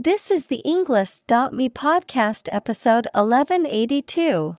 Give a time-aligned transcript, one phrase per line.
[0.00, 4.54] This is the Englist.me podcast episode 1182.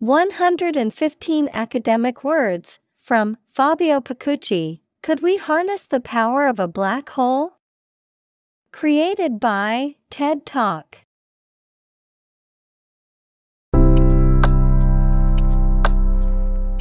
[0.00, 4.80] 115 academic words from Fabio Pacucci.
[5.00, 7.58] Could we harness the power of a black hole?
[8.72, 11.02] Created by TED Talk.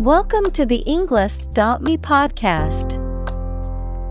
[0.01, 3.04] Welcome to the Englist.me podcast.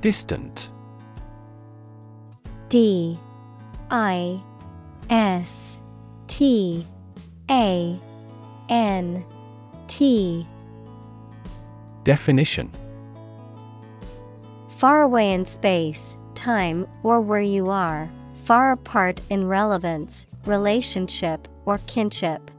[0.00, 0.70] Distant.
[2.68, 3.18] D
[3.90, 4.42] I
[5.08, 5.78] S
[6.26, 6.86] T
[7.50, 7.98] A
[8.68, 9.24] N
[9.88, 10.46] T.
[12.04, 12.70] Definition.
[14.68, 18.10] Far away in space, time, or where you are,
[18.44, 22.50] far apart in relevance, relationship, or kinship.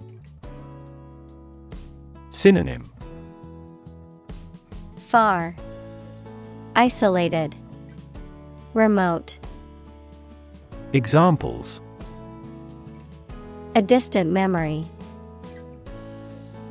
[2.32, 2.84] Synonym.
[4.96, 5.56] Far,
[6.80, 7.56] Isolated,
[8.76, 9.40] Remote.
[10.94, 11.82] Examples
[13.74, 14.86] A distant memory.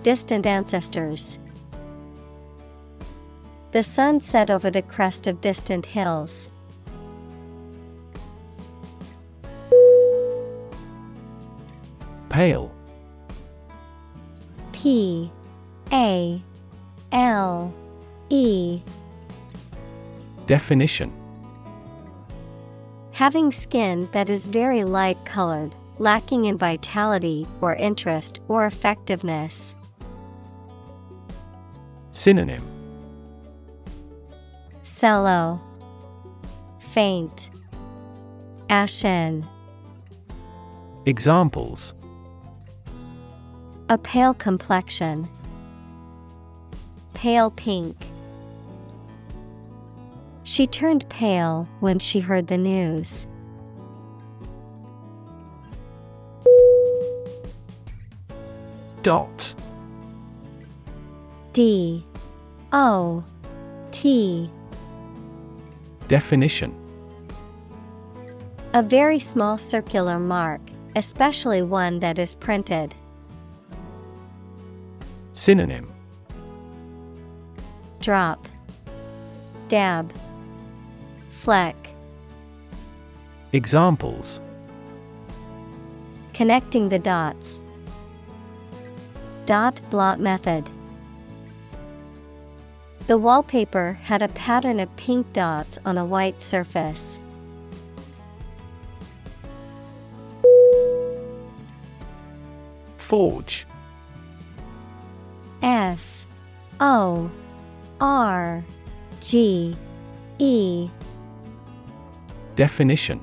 [0.04, 1.40] Distant ancestors.
[3.72, 6.50] The sun set over the crest of distant hills.
[12.28, 12.72] Pale.
[14.70, 15.32] P
[15.92, 16.40] A
[17.10, 17.74] L
[18.30, 18.82] E
[20.46, 21.12] Definition
[23.12, 29.74] Having skin that is very light colored, lacking in vitality or interest or effectiveness.
[32.12, 32.62] Synonym
[34.82, 35.60] Sallow,
[36.78, 37.50] Faint,
[38.70, 39.44] Ashen.
[41.06, 41.92] Examples
[43.88, 45.28] A pale complexion.
[47.14, 47.96] Pale pink.
[50.46, 53.26] She turned pale when she heard the news.
[59.02, 59.54] Dot.
[61.52, 62.06] D.
[62.72, 63.24] O.
[63.90, 64.48] T.
[66.06, 66.72] Definition.
[68.72, 70.60] A very small circular mark,
[70.94, 72.94] especially one that is printed.
[75.32, 75.92] Synonym.
[77.98, 78.46] Drop,
[79.68, 80.12] Dab,
[81.46, 81.76] Fleck.
[83.52, 84.40] Examples
[86.34, 87.60] Connecting the dots.
[89.44, 90.68] Dot blot method.
[93.06, 97.20] The wallpaper had a pattern of pink dots on a white surface.
[102.96, 103.64] Forge
[105.62, 106.26] F
[106.80, 107.30] O
[108.00, 108.64] R
[109.20, 109.76] G
[110.40, 110.90] E
[112.56, 113.20] Definition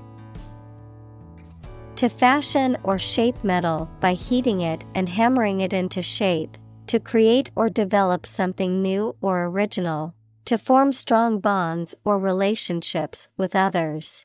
[1.96, 6.56] To fashion or shape metal by heating it and hammering it into shape,
[6.86, 10.14] to create or develop something new or original,
[10.46, 14.24] to form strong bonds or relationships with others.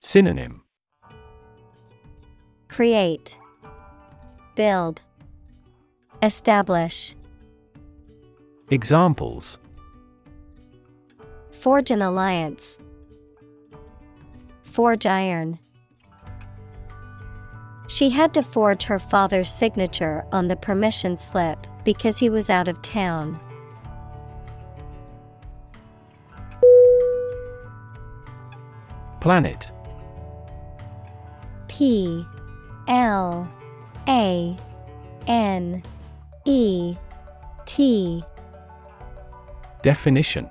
[0.00, 0.62] Synonym
[2.68, 3.38] Create,
[4.56, 5.00] Build,
[6.22, 7.14] Establish.
[8.70, 9.58] Examples
[11.64, 12.76] Forge an alliance.
[14.64, 15.58] Forge iron.
[17.88, 22.68] She had to forge her father's signature on the permission slip because he was out
[22.68, 23.40] of town.
[29.22, 29.72] Planet
[31.68, 32.26] P
[32.88, 33.50] L
[34.06, 34.54] A
[35.26, 35.82] N
[36.44, 36.94] E
[37.64, 38.22] T
[39.80, 40.50] Definition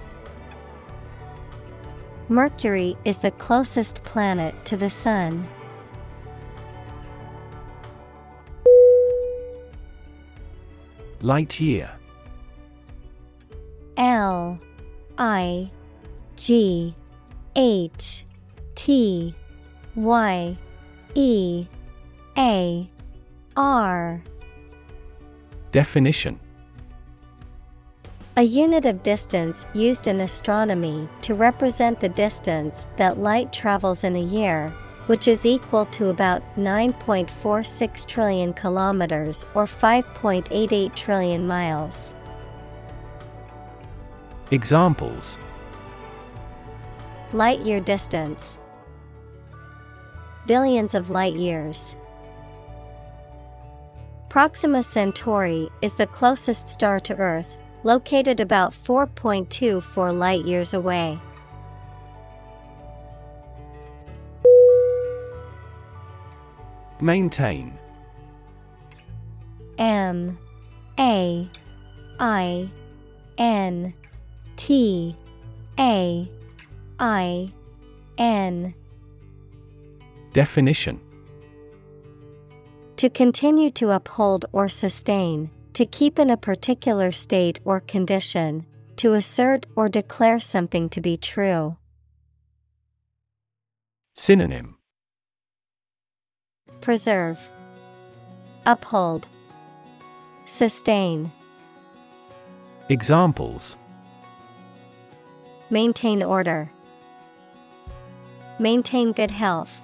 [2.31, 5.45] Mercury is the closest planet to the Sun.
[11.19, 11.91] Light year.
[13.97, 14.57] L
[15.17, 15.69] I
[16.37, 16.95] G
[17.57, 18.25] H
[18.75, 19.35] T
[19.95, 20.57] Y
[21.15, 21.67] E
[22.37, 22.89] A
[23.57, 24.23] R.
[25.71, 26.39] Definition
[28.37, 34.15] A unit of distance used in astronomy to represent the distance that light travels in
[34.15, 34.69] a year,
[35.07, 42.13] which is equal to about 9.46 trillion kilometers or 5.88 trillion miles.
[44.51, 45.37] Examples
[47.33, 48.57] Light year distance.
[50.47, 51.97] Billions of light years.
[54.29, 61.19] Proxima Centauri is the closest star to Earth, located about 4.24 light years away.
[66.99, 67.77] Maintain.
[69.79, 70.37] M
[70.99, 71.49] A
[72.19, 72.69] I
[73.39, 73.93] N
[74.55, 75.17] T
[75.79, 76.31] A
[76.99, 77.51] I
[78.19, 78.75] N.
[80.33, 80.99] Definition.
[82.97, 88.65] To continue to uphold or sustain, to keep in a particular state or condition,
[88.97, 91.77] to assert or declare something to be true.
[94.15, 94.77] Synonym
[96.81, 97.49] Preserve,
[98.65, 99.27] Uphold,
[100.45, 101.31] Sustain.
[102.89, 103.77] Examples
[105.69, 106.69] Maintain order.
[108.59, 109.81] Maintain good health.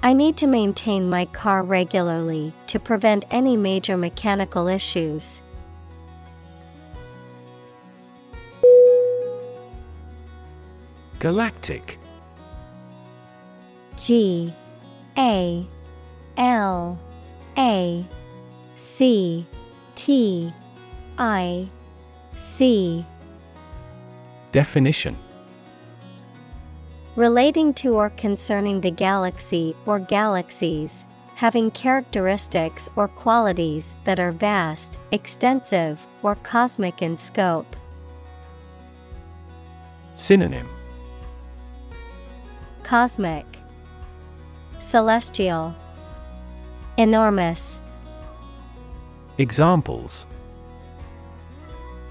[0.00, 5.42] I need to maintain my car regularly to prevent any major mechanical issues.
[11.18, 11.98] Galactic.
[13.96, 14.54] G
[15.16, 15.66] A
[16.36, 16.98] L
[17.56, 18.06] A
[18.76, 19.44] C
[19.96, 20.52] T
[21.18, 21.66] I
[22.36, 23.04] C.
[24.52, 25.16] Definition
[27.18, 31.04] Relating to or concerning the galaxy or galaxies,
[31.34, 37.74] having characteristics or qualities that are vast, extensive, or cosmic in scope.
[40.14, 40.68] Synonym
[42.84, 43.46] Cosmic,
[44.78, 45.74] Celestial,
[46.98, 47.80] Enormous.
[49.38, 50.24] Examples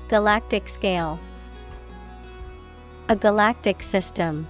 [0.10, 1.18] Galactic scale.
[3.08, 4.46] A galactic system.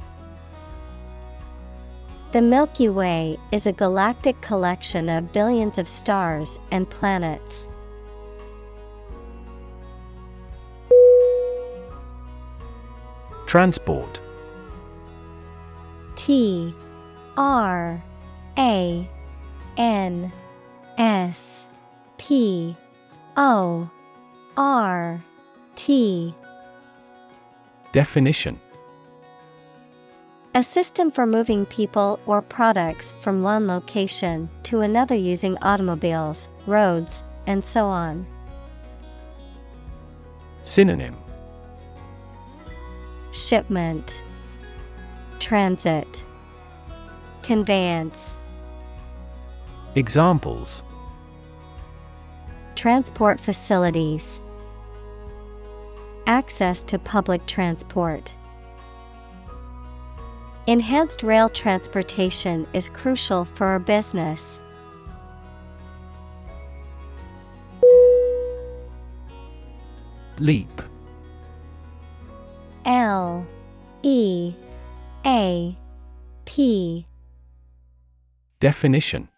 [2.38, 7.68] The Milky Way is a galactic collection of billions of stars and planets.
[13.48, 14.22] Transport.
[16.16, 16.75] T
[17.38, 18.04] R
[18.60, 19.10] A
[19.76, 20.31] N
[21.00, 21.66] S
[22.19, 22.78] P
[23.35, 23.90] O
[24.56, 25.19] R
[25.76, 26.35] T.
[27.94, 28.59] Definition
[30.57, 37.23] A system for moving people or products from one location to another using automobiles, roads,
[37.45, 38.26] and so on.
[40.64, 41.16] Synonym.
[43.31, 44.23] Shipment,
[45.37, 46.23] Transit,
[47.44, 48.35] Conveyance,
[49.94, 50.81] Examples.
[52.73, 54.42] Transport facilities,
[56.26, 58.33] Access to public transport.
[60.68, 64.59] Enhanced rail transportation is crucial for our business.
[70.40, 70.81] Leap.
[72.83, 73.47] L
[74.04, 74.54] E
[75.26, 75.78] A
[76.44, 77.07] P.
[78.59, 79.30] Definition.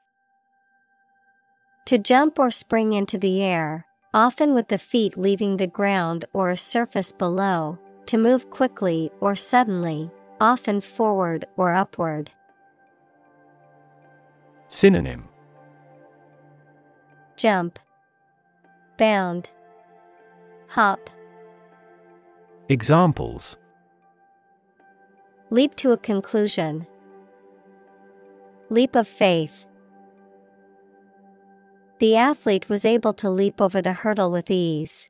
[1.85, 6.49] To jump or spring into the air, often with the feet leaving the ground or
[6.49, 10.09] a surface below, to move quickly or suddenly,
[10.39, 12.31] often forward or upward.
[14.67, 15.27] Synonym
[17.35, 17.79] Jump,
[18.97, 19.49] Bound,
[20.69, 21.09] Hop.
[22.67, 23.57] Examples
[25.49, 26.85] Leap to a conclusion.
[28.69, 29.65] Leap of faith.
[31.97, 35.09] The athlete was able to leap over the hurdle with ease.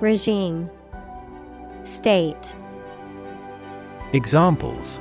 [0.00, 0.70] Regime.
[1.84, 2.54] State.
[4.14, 4.98] Examples.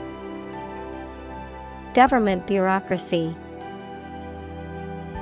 [1.93, 3.33] Government bureaucracy.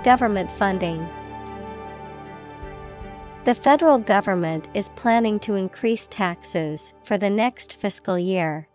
[0.03, 1.07] Government funding.
[3.43, 8.67] The federal government is planning to increase taxes for the next fiscal year.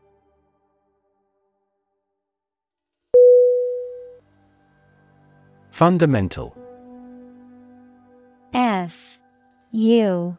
[5.72, 6.56] Fundamental.
[8.54, 9.18] F
[9.72, 10.38] U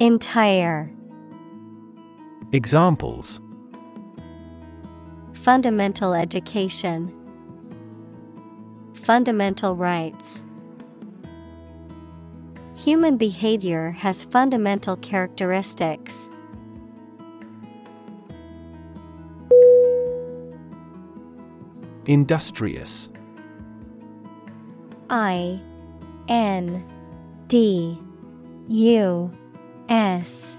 [0.00, 0.90] Entire.
[2.52, 3.38] Examples.
[5.34, 7.14] Fundamental education.
[8.94, 10.42] Fundamental rights.
[12.74, 16.30] Human behavior has fundamental characteristics.
[22.06, 23.10] Industrious.
[25.10, 25.60] I
[26.26, 26.82] N
[27.48, 27.98] D
[28.68, 29.30] U
[29.90, 30.56] S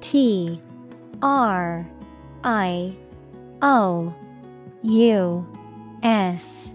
[0.00, 0.60] T
[1.22, 1.88] R
[2.44, 2.94] I
[3.62, 4.14] O
[4.82, 5.46] U
[6.02, 6.70] S.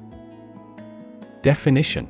[1.44, 2.08] Definition.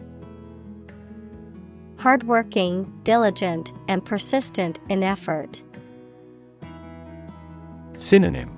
[1.97, 5.61] Hardworking, diligent, and persistent in effort.
[7.97, 8.55] Synonym.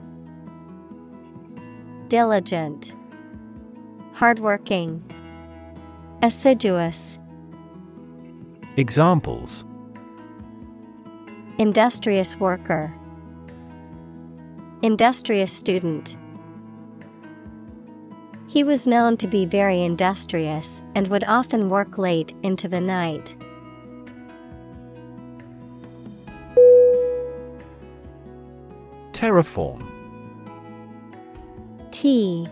[2.07, 2.93] Diligent,
[4.13, 5.03] Hardworking,
[6.21, 7.17] Assiduous,
[8.77, 9.65] Examples
[11.61, 12.91] Industrious worker,
[14.81, 16.17] Industrious student.
[18.47, 23.35] He was known to be very industrious and would often work late into the night.
[29.11, 29.87] Terraform
[31.91, 32.47] T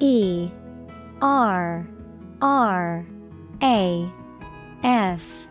[0.00, 0.50] E
[1.22, 1.86] R
[2.42, 3.06] R
[3.62, 4.10] A
[4.82, 5.46] F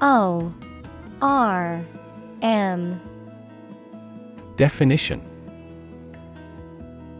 [0.00, 0.52] O
[1.22, 1.86] R
[2.42, 3.00] M
[4.56, 5.20] Definition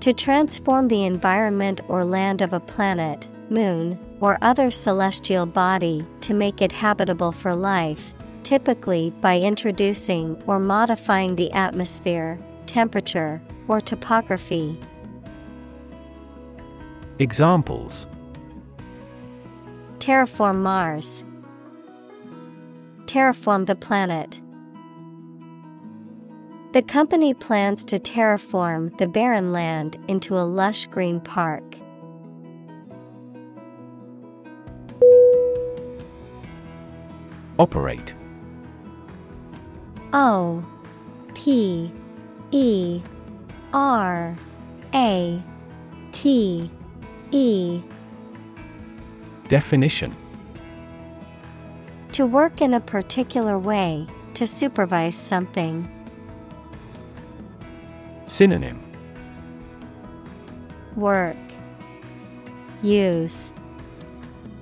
[0.00, 6.34] To transform the environment or land of a planet, moon, or other celestial body to
[6.34, 14.78] make it habitable for life, typically by introducing or modifying the atmosphere, temperature, or topography.
[17.18, 18.06] Examples
[19.98, 21.24] Terraform Mars.
[23.04, 24.40] Terraform the planet.
[26.72, 31.64] The company plans to terraform the barren land into a lush green park.
[37.58, 38.14] Operate
[40.12, 40.64] O
[41.34, 41.92] P
[42.52, 43.02] E
[43.72, 44.36] R
[44.94, 45.42] A
[46.12, 46.70] T
[47.32, 47.82] E
[49.48, 50.16] Definition
[52.12, 55.90] To work in a particular way, to supervise something.
[58.30, 58.80] Synonym
[60.94, 61.36] Work
[62.80, 63.52] Use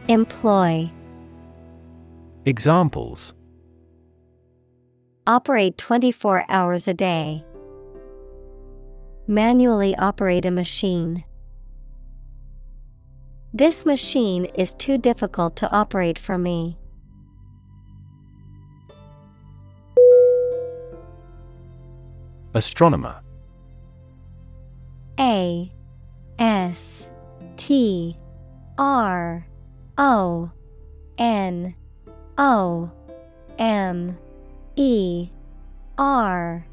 [0.09, 0.91] Employ
[2.47, 3.35] Examples
[5.27, 7.45] Operate 24 hours a day.
[9.27, 11.25] Manually operate a machine.
[13.53, 16.79] This machine is too difficult to operate for me.
[22.55, 23.21] Astronomer
[25.19, 25.73] A
[26.39, 27.09] S
[27.57, 28.17] T
[28.79, 29.47] R
[29.97, 30.51] O
[31.19, 31.75] N
[32.37, 32.91] O
[33.59, 34.17] M
[34.77, 35.31] E
[35.97, 36.65] R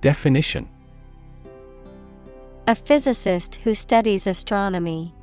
[0.00, 0.68] Definition
[2.66, 5.14] A physicist who studies astronomy.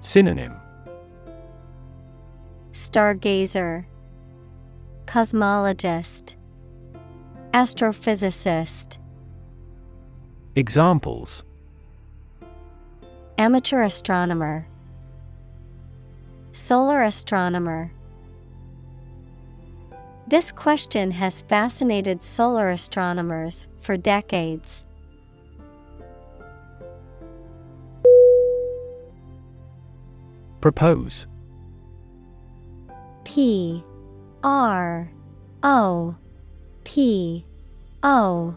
[0.00, 0.54] Synonym.
[2.72, 3.84] Stargazer.
[5.06, 6.36] Cosmologist.
[7.52, 8.97] Astrophysicist
[10.58, 11.44] Examples.
[13.38, 14.66] Amateur astronomer.
[16.50, 17.92] Solar astronomer.
[20.26, 24.84] This question has fascinated solar astronomers for decades.
[30.60, 31.28] Propose.
[33.22, 33.84] P
[34.42, 35.08] R
[35.62, 36.16] O
[36.82, 37.44] P
[38.02, 38.56] O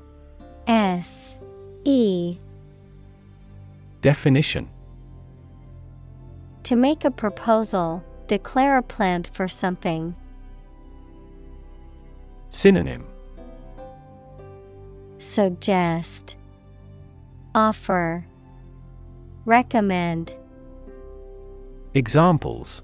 [0.65, 1.35] S
[1.83, 2.37] E.
[4.01, 4.69] Definition.
[6.63, 10.15] To make a proposal, declare a plan for something.
[12.49, 13.05] Synonym.
[15.17, 16.37] Suggest.
[17.55, 18.25] Offer.
[19.45, 20.35] Recommend.
[21.93, 22.83] Examples.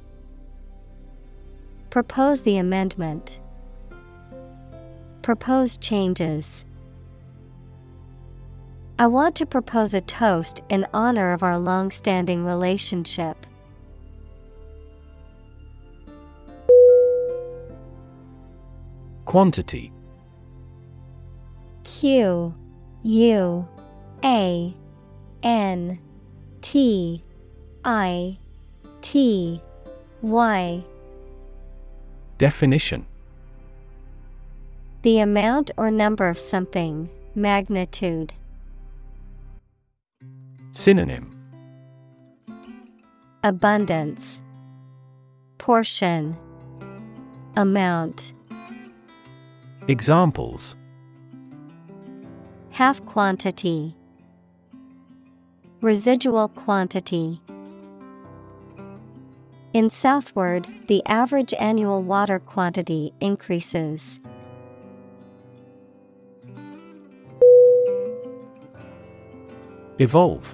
[1.89, 3.39] Propose the amendment.
[5.21, 6.65] Propose changes.
[8.99, 13.45] I want to propose a toast in honor of our long standing relationship.
[19.25, 19.91] Quantity
[21.83, 22.55] Q
[23.03, 23.67] U
[24.23, 24.75] A
[25.43, 25.99] N
[26.61, 27.23] T
[27.85, 28.37] I
[29.01, 29.61] T
[30.23, 30.83] Y
[32.39, 33.05] Definition
[35.03, 38.33] The amount or number of something, magnitude.
[40.77, 41.35] Synonym.
[43.43, 44.43] Abundance.
[45.57, 46.37] Portion.
[47.55, 48.31] Amount.
[49.87, 50.75] Examples.
[52.69, 53.95] Half quantity.
[55.81, 57.41] Residual quantity.
[59.73, 64.19] In southward, the average annual water quantity increases.
[69.97, 70.53] Evolve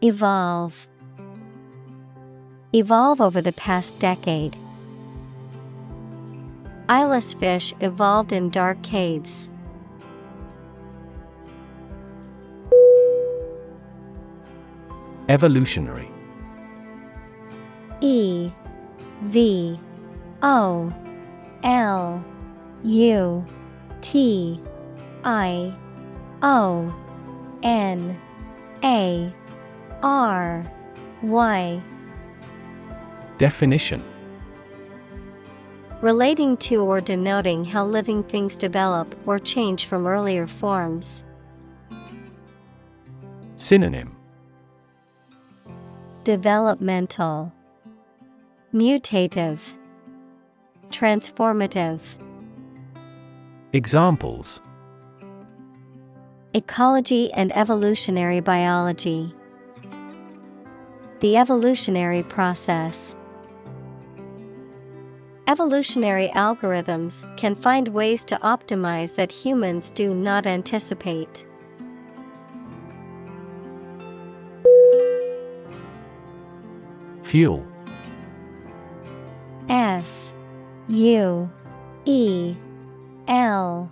[0.00, 0.86] Evolve.
[2.72, 4.56] Evolve over the past decade.
[6.88, 9.50] Eyeless fish evolved in dark caves.
[15.28, 16.08] Evolutionary
[18.00, 18.52] E
[19.22, 19.80] V
[20.42, 20.94] O
[21.64, 22.24] L
[22.84, 23.44] U
[24.00, 24.60] T
[25.24, 25.74] I
[26.42, 26.94] O
[27.64, 28.16] N
[28.84, 29.34] A
[30.02, 30.64] R
[31.22, 31.82] Y
[33.36, 34.02] Definition
[36.00, 41.24] Relating to or denoting how living things develop or change from earlier forms.
[43.56, 44.14] Synonym
[46.22, 47.52] Developmental,
[48.72, 49.74] Mutative,
[50.90, 52.00] Transformative.
[53.72, 54.60] Examples
[56.54, 59.34] Ecology and evolutionary biology.
[61.20, 63.16] The evolutionary process.
[65.48, 71.44] Evolutionary algorithms can find ways to optimize that humans do not anticipate.
[77.24, 77.66] Fuel.
[79.68, 80.32] F
[80.86, 81.50] U
[82.04, 82.54] E
[83.26, 83.90] L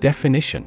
[0.00, 0.66] Definition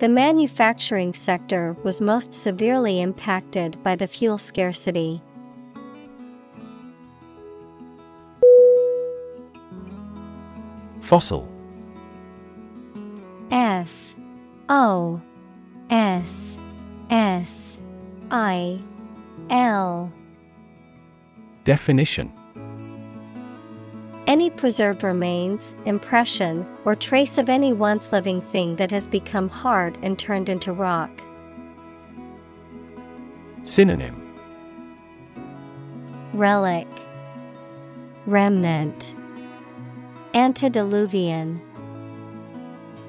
[0.00, 5.22] the manufacturing sector was most severely impacted by the fuel scarcity.
[11.02, 11.46] Fossil.
[13.50, 14.16] F.
[14.70, 15.20] O.
[15.90, 16.58] S.
[17.10, 17.78] S.
[18.30, 18.80] I.
[19.50, 20.10] L.
[21.64, 22.32] Definition
[24.30, 29.98] Any preserved remains, impression, or trace of any once living thing that has become hard
[30.02, 31.10] and turned into rock.
[33.64, 34.38] Synonym
[36.32, 36.86] Relic
[38.24, 39.16] Remnant
[40.32, 41.60] Antediluvian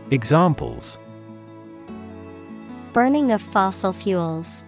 [0.09, 0.97] Examples
[2.93, 4.63] Burning of fossil fuels.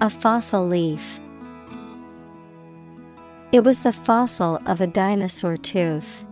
[0.00, 1.18] A fossil leaf.
[3.52, 6.24] It was the fossil of a dinosaur tooth.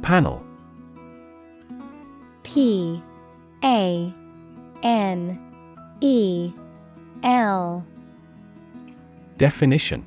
[0.00, 0.44] Panel.
[2.44, 3.02] P
[3.64, 4.14] A
[4.82, 5.40] N
[6.00, 6.52] E
[7.24, 7.84] L.
[9.36, 10.06] Definition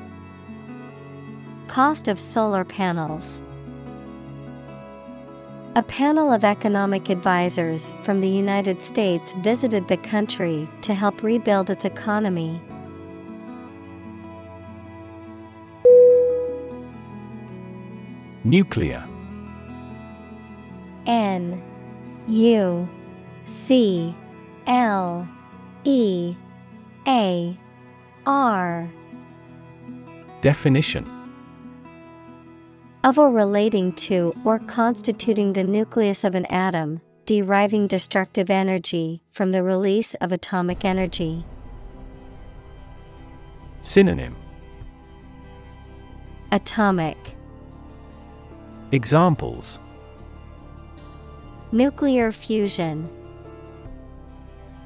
[1.71, 3.41] Cost of solar panels.
[5.77, 11.69] A panel of economic advisors from the United States visited the country to help rebuild
[11.69, 12.59] its economy.
[18.43, 19.07] Nuclear
[21.05, 21.63] N
[22.27, 22.89] U
[23.45, 24.13] C
[24.67, 25.25] L
[25.85, 26.35] E
[27.07, 27.57] A
[28.25, 28.89] R
[30.41, 31.20] Definition
[33.03, 39.51] of or relating to or constituting the nucleus of an atom, deriving destructive energy from
[39.51, 41.45] the release of atomic energy.
[43.81, 44.35] Synonym
[46.51, 47.17] Atomic
[48.91, 49.79] Examples
[51.71, 53.09] Nuclear fusion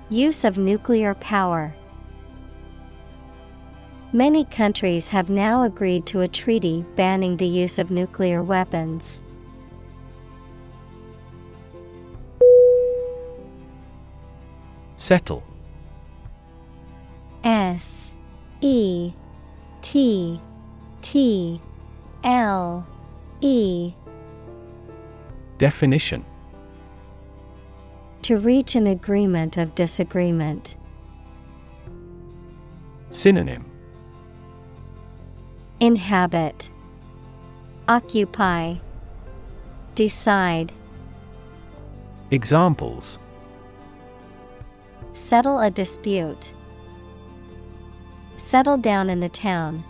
[0.10, 1.74] Use of nuclear power.
[4.16, 9.22] Many countries have now agreed to a treaty banning the use of nuclear weapons.
[14.96, 15.44] Settle
[17.44, 18.14] S
[18.62, 19.12] E
[19.82, 20.40] T
[21.02, 21.62] T
[22.24, 22.88] L
[23.42, 23.94] E
[25.58, 26.24] Definition
[28.22, 30.78] To reach an agreement of disagreement.
[33.10, 33.75] Synonym
[35.82, 36.70] Inhabit,
[37.88, 38.76] Occupy,
[39.94, 40.72] Decide.
[42.32, 43.20] Examples
[45.14, 46.54] Settle a dispute.
[48.38, 49.84] Settle down in the town.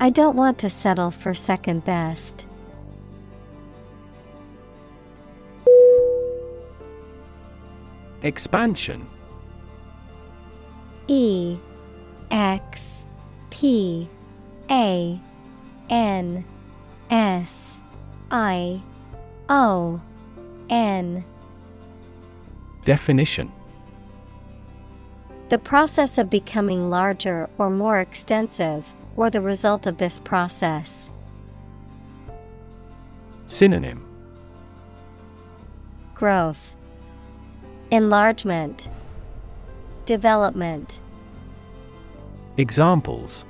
[0.00, 2.46] I don't want to settle for second best.
[8.22, 9.06] Expansion
[11.08, 11.58] E
[12.30, 12.95] X
[13.58, 14.06] P
[14.70, 15.18] A
[15.88, 16.44] N
[17.08, 17.78] S
[18.30, 18.82] I
[19.48, 19.98] O
[20.68, 21.24] N.
[22.84, 23.50] Definition.
[25.48, 31.10] The process of becoming larger or more extensive, or the result of this process.
[33.46, 34.06] Synonym.
[36.14, 36.74] Growth,
[37.90, 38.90] Enlargement,
[40.04, 41.00] Development.
[42.58, 43.44] Examples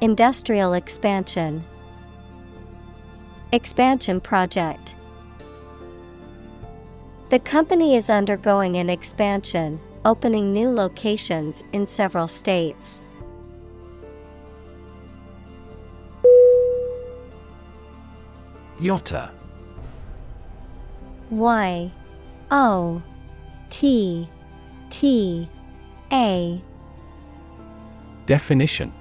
[0.00, 1.64] Industrial expansion,
[3.50, 4.94] Expansion project.
[7.30, 13.02] The company is undergoing an expansion, opening new locations in several states.
[18.80, 19.30] Yotta
[21.30, 21.90] Y
[22.52, 23.02] O
[23.70, 24.28] T
[24.88, 25.48] T
[26.12, 26.62] A
[28.28, 28.92] Definition.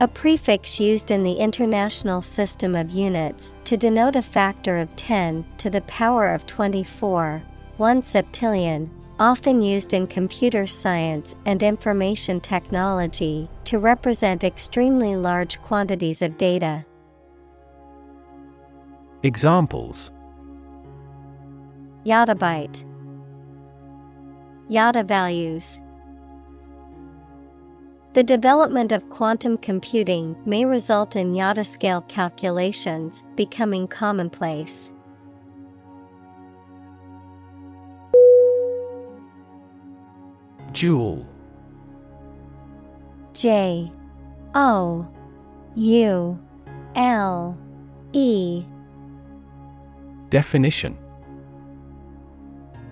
[0.00, 5.44] A prefix used in the International System of Units to denote a factor of 10
[5.58, 7.42] to the power of 24,
[7.76, 16.22] 1 septillion, often used in computer science and information technology to represent extremely large quantities
[16.22, 16.86] of data.
[19.22, 20.10] Examples.
[22.06, 22.82] Yottabyte
[24.70, 25.78] Yotta values
[28.16, 34.90] The development of quantum computing may result in yotta-scale calculations becoming commonplace.
[40.72, 41.26] Joule.
[43.34, 43.92] J
[44.54, 45.06] O
[45.74, 46.38] U
[46.94, 47.58] L
[48.14, 48.64] E.
[50.30, 50.96] Definition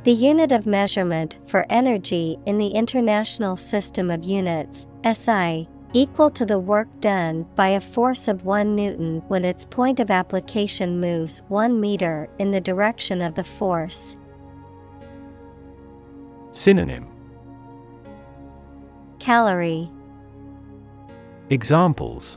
[0.05, 6.45] The unit of measurement for energy in the International System of Units, SI, equal to
[6.45, 11.40] the work done by a force of 1 newton when its point of application moves
[11.49, 14.19] 1 meter in the direction of the force.
[16.53, 17.09] Synonym
[19.21, 19.90] Calorie
[21.49, 22.37] Examples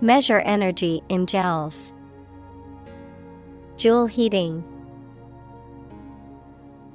[0.00, 1.92] Measure energy in joules.
[3.76, 4.62] Joule heating.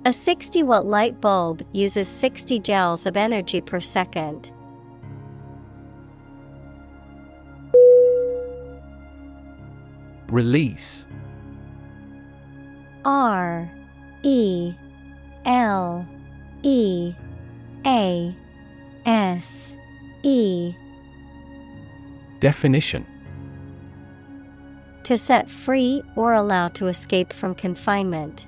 [0.06, 4.52] A 60 watt light bulb uses 60 joules of energy per second.
[10.30, 11.06] Release
[13.04, 13.70] R
[14.24, 14.74] E
[15.46, 16.08] L
[16.64, 17.14] E
[17.86, 18.36] A
[19.06, 19.74] S
[20.24, 20.74] E
[22.40, 23.06] Definition
[25.04, 28.48] To set free or allow to escape from confinement.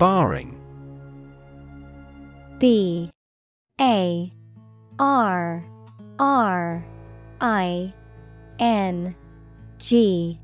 [0.00, 0.58] Barring
[2.58, 3.10] B
[3.78, 4.32] A
[4.98, 5.62] R
[6.18, 6.86] R
[7.42, 7.92] I
[8.58, 9.14] N
[9.76, 10.40] G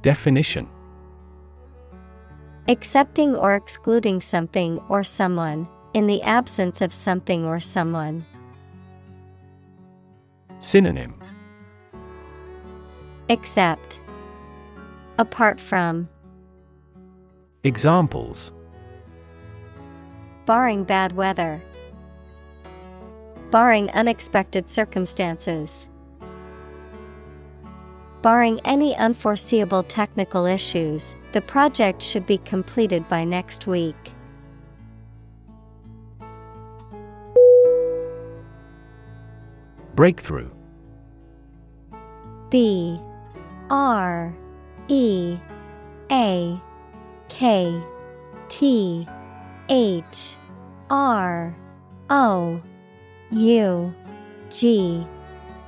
[0.00, 0.66] Definition
[2.66, 8.24] Accepting or excluding something or someone, in the absence of something or someone.
[10.60, 11.14] Synonym
[13.28, 14.00] Except.
[15.18, 16.08] Apart from.
[17.64, 18.52] Examples
[20.46, 21.60] Barring bad weather.
[23.50, 25.88] Barring unexpected circumstances.
[28.22, 34.12] Barring any unforeseeable technical issues, the project should be completed by next week.
[39.96, 40.50] Breakthrough
[42.50, 43.00] B
[43.68, 44.32] R
[44.86, 45.38] E
[46.12, 46.62] A
[47.28, 47.80] K
[48.48, 49.06] T
[49.68, 50.36] H
[50.90, 51.56] R
[52.10, 52.62] O
[53.30, 53.94] U
[54.50, 55.06] G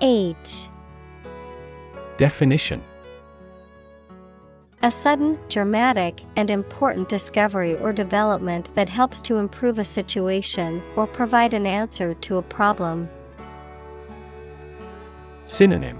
[0.01, 0.68] H.
[2.16, 2.83] Definition.
[4.83, 11.07] A sudden, dramatic, and important discovery or development that helps to improve a situation or
[11.07, 13.07] provide an answer to a problem.
[15.44, 15.99] Synonym.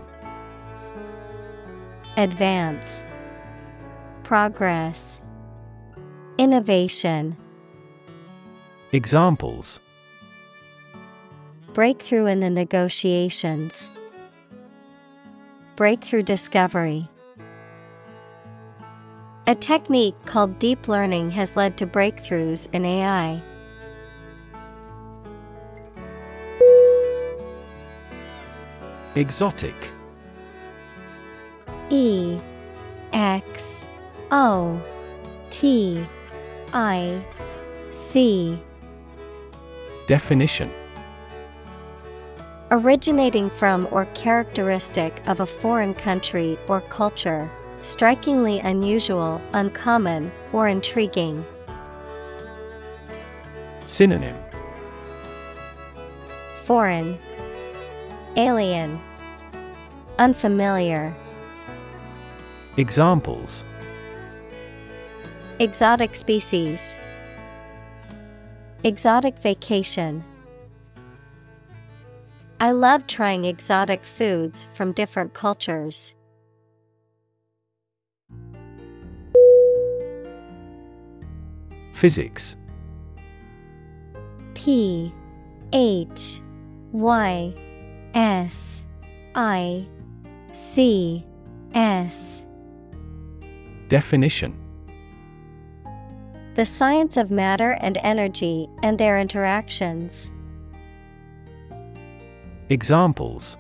[2.16, 3.05] Advance,
[4.23, 5.20] Progress,
[6.40, 7.37] Innovation.
[8.92, 9.79] Examples
[11.74, 13.90] Breakthrough in the negotiations.
[15.76, 17.11] Breakthrough discovery.
[19.46, 23.42] A technique called deep learning has led to breakthroughs in AI.
[29.14, 29.74] Exotic
[31.90, 32.38] E
[33.12, 33.85] X
[34.31, 34.83] O
[35.50, 36.03] T
[36.72, 37.22] I
[37.90, 38.61] C.
[40.06, 40.70] Definition
[42.70, 47.50] Originating from or characteristic of a foreign country or culture,
[47.83, 51.44] strikingly unusual, uncommon, or intriguing.
[53.87, 54.37] Synonym
[56.62, 57.18] Foreign,
[58.37, 59.00] Alien,
[60.20, 61.12] Unfamiliar.
[62.76, 63.64] Examples
[65.61, 66.96] Exotic species,
[68.83, 70.25] Exotic vacation.
[72.61, 76.14] I love trying exotic foods from different cultures.
[81.92, 82.57] Physics
[84.55, 85.12] P
[85.75, 86.40] H
[86.92, 87.55] Y
[88.14, 88.83] S
[89.35, 89.87] I
[90.55, 91.27] C
[91.75, 92.42] S
[93.88, 94.60] Definition
[96.61, 100.31] The science of matter and energy and their interactions.
[102.68, 103.57] Examples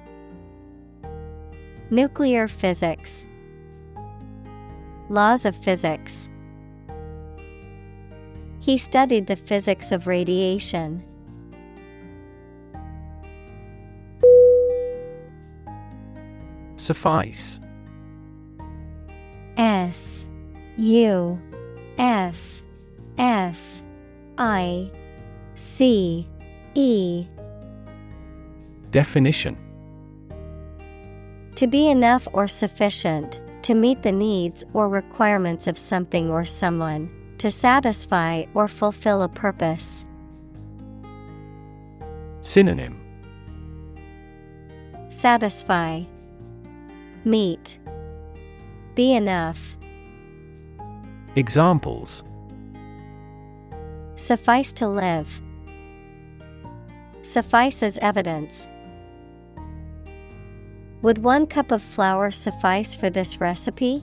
[1.90, 3.24] Nuclear physics,
[5.08, 6.28] Laws of physics.
[8.60, 11.02] He studied the physics of radiation.
[16.76, 17.60] Suffice
[19.56, 20.26] S
[20.76, 21.38] U
[21.96, 22.59] F
[23.20, 23.82] F
[24.38, 24.90] I
[25.54, 26.26] C
[26.74, 27.26] E.
[28.90, 29.58] Definition.
[31.56, 37.10] To be enough or sufficient, to meet the needs or requirements of something or someone,
[37.36, 40.06] to satisfy or fulfill a purpose.
[42.40, 42.98] Synonym.
[45.10, 46.04] Satisfy,
[47.26, 47.80] Meet,
[48.94, 49.76] Be enough.
[51.36, 52.29] Examples
[54.20, 55.40] Suffice to live.
[57.22, 58.68] Suffice as evidence.
[61.00, 64.02] Would one cup of flour suffice for this recipe?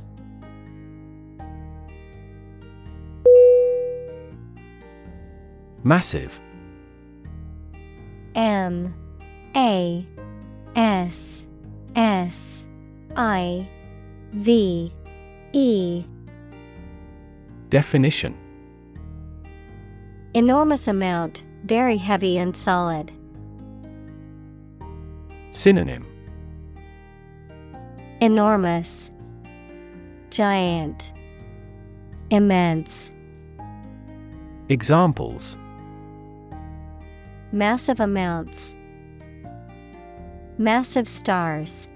[5.83, 6.41] Massive.
[8.33, 8.95] M.
[9.55, 10.05] A.
[10.75, 11.45] S.
[11.95, 12.65] S.
[13.15, 13.69] I.
[14.33, 14.91] V.
[15.53, 16.05] E.
[17.69, 18.46] Definition
[20.33, 23.11] Enormous amount, very heavy and solid.
[25.51, 26.05] Synonym
[28.21, 29.11] Enormous,
[30.29, 31.13] Giant,
[32.29, 33.11] Immense.
[34.69, 35.57] Examples
[37.53, 38.75] Massive amounts.
[40.57, 41.87] Massive stars.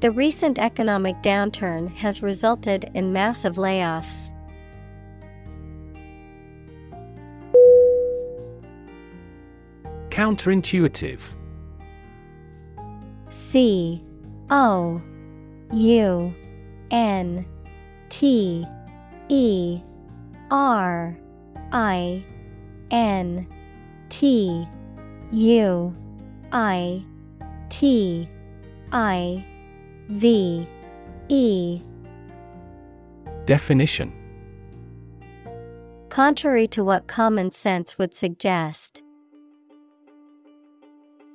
[0.00, 4.30] The recent economic downturn has resulted in massive layoffs.
[10.14, 11.18] Counterintuitive
[13.30, 14.00] C
[14.48, 15.02] O
[15.72, 16.34] U
[16.92, 17.44] N
[18.10, 18.64] T
[19.28, 19.80] E
[20.52, 21.18] R
[21.72, 22.24] I
[22.92, 23.48] N
[24.08, 24.68] T
[25.32, 25.92] U
[26.52, 27.04] I
[27.68, 28.28] T
[28.92, 29.44] I
[30.06, 30.68] V
[31.28, 31.80] E
[33.46, 34.12] Definition
[36.08, 39.03] Contrary to what common sense would suggest.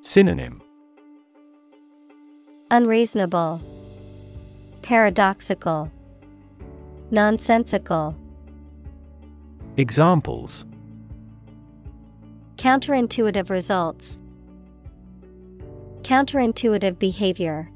[0.01, 0.61] Synonym
[2.71, 3.61] Unreasonable,
[4.81, 5.91] Paradoxical,
[7.11, 8.15] Nonsensical.
[9.75, 10.65] Examples
[12.55, 14.17] Counterintuitive results,
[16.03, 17.69] Counterintuitive behavior.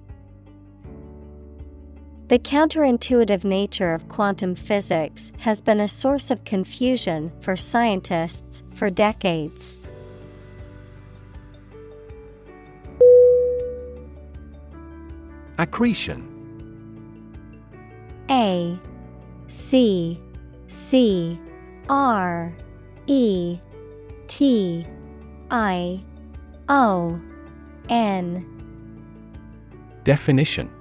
[2.30, 8.90] The counterintuitive nature of quantum physics has been a source of confusion for scientists for
[8.90, 9.78] decades.
[15.58, 16.30] Accretion.
[18.30, 18.80] A
[19.48, 20.20] C
[20.68, 21.40] C
[21.90, 22.56] R
[23.06, 23.60] E
[24.28, 24.88] T
[25.52, 26.04] I
[26.70, 27.22] O
[27.90, 28.50] N.
[30.04, 30.72] Definition.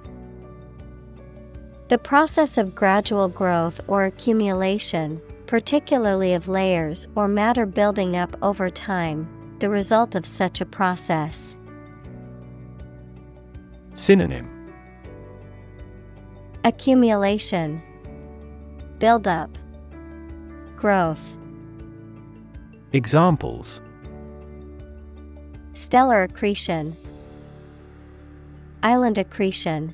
[1.89, 8.71] The process of gradual growth or accumulation, particularly of layers or matter building up over
[8.71, 9.27] time,
[9.59, 11.55] the result of such a process.
[13.93, 14.52] Synonym
[16.65, 17.81] Accumulation,
[18.97, 19.57] Buildup,
[20.77, 21.35] Growth.
[22.93, 23.81] Examples
[25.73, 26.95] Stellar accretion,
[28.81, 29.93] Island accretion.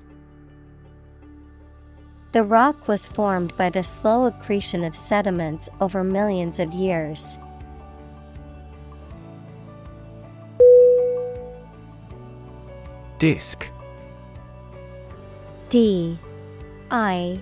[2.34, 7.40] The rock was formed by the slow accretion of sediments over millions of years.
[13.18, 13.68] Disk
[15.70, 16.20] D
[16.92, 17.40] I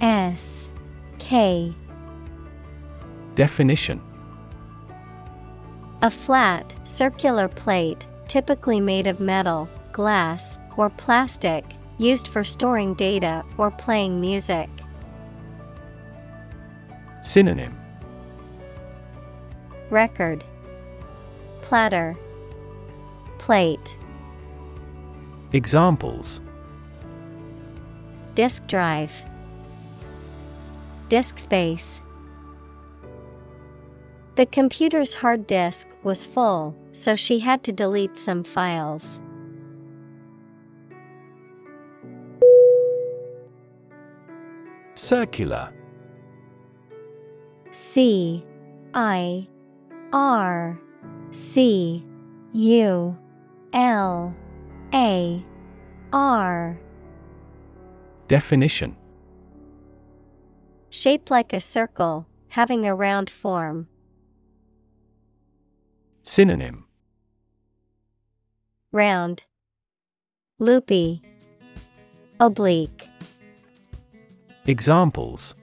[0.00, 0.70] S
[1.18, 1.74] K.
[3.34, 4.00] Definition.
[6.02, 11.64] A flat, circular plate, typically made of metal, glass, or plastic,
[11.98, 14.70] used for storing data or playing music.
[17.22, 17.78] Synonym.
[19.90, 20.42] Record.
[21.60, 22.16] Platter.
[23.38, 23.98] Plate.
[25.52, 26.40] Examples
[28.40, 29.22] Disk drive
[31.10, 32.00] Disk space.
[34.36, 39.20] The computer's hard disk was full, so she had to delete some files.
[44.94, 45.74] Circular.
[47.72, 48.42] C
[48.94, 49.46] I
[50.14, 50.80] R
[51.32, 52.02] C
[52.54, 53.18] U
[53.74, 54.34] L
[54.94, 55.44] A
[56.14, 56.80] R
[58.30, 58.94] Definition.
[60.90, 63.88] Shaped like a circle, having a round form.
[66.22, 66.84] Synonym.
[68.92, 69.42] Round.
[70.60, 71.22] Loopy.
[72.38, 73.08] Oblique.
[74.64, 75.56] Examples.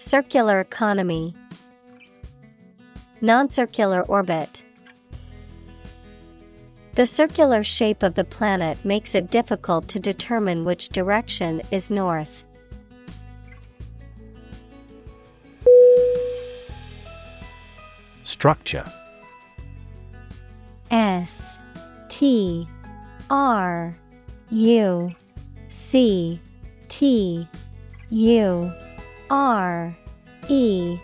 [0.00, 1.32] Circular economy.
[3.20, 4.64] Non-circular orbit
[6.94, 12.44] The circular shape of the planet makes it difficult to determine which direction is north.
[18.24, 18.84] Structure.
[20.90, 21.58] S
[22.10, 22.68] T
[23.30, 23.96] R
[24.50, 25.12] U
[25.70, 26.40] C
[26.88, 27.48] T
[28.10, 28.72] U
[29.30, 29.96] R
[30.48, 30.98] E.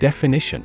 [0.00, 0.64] Definition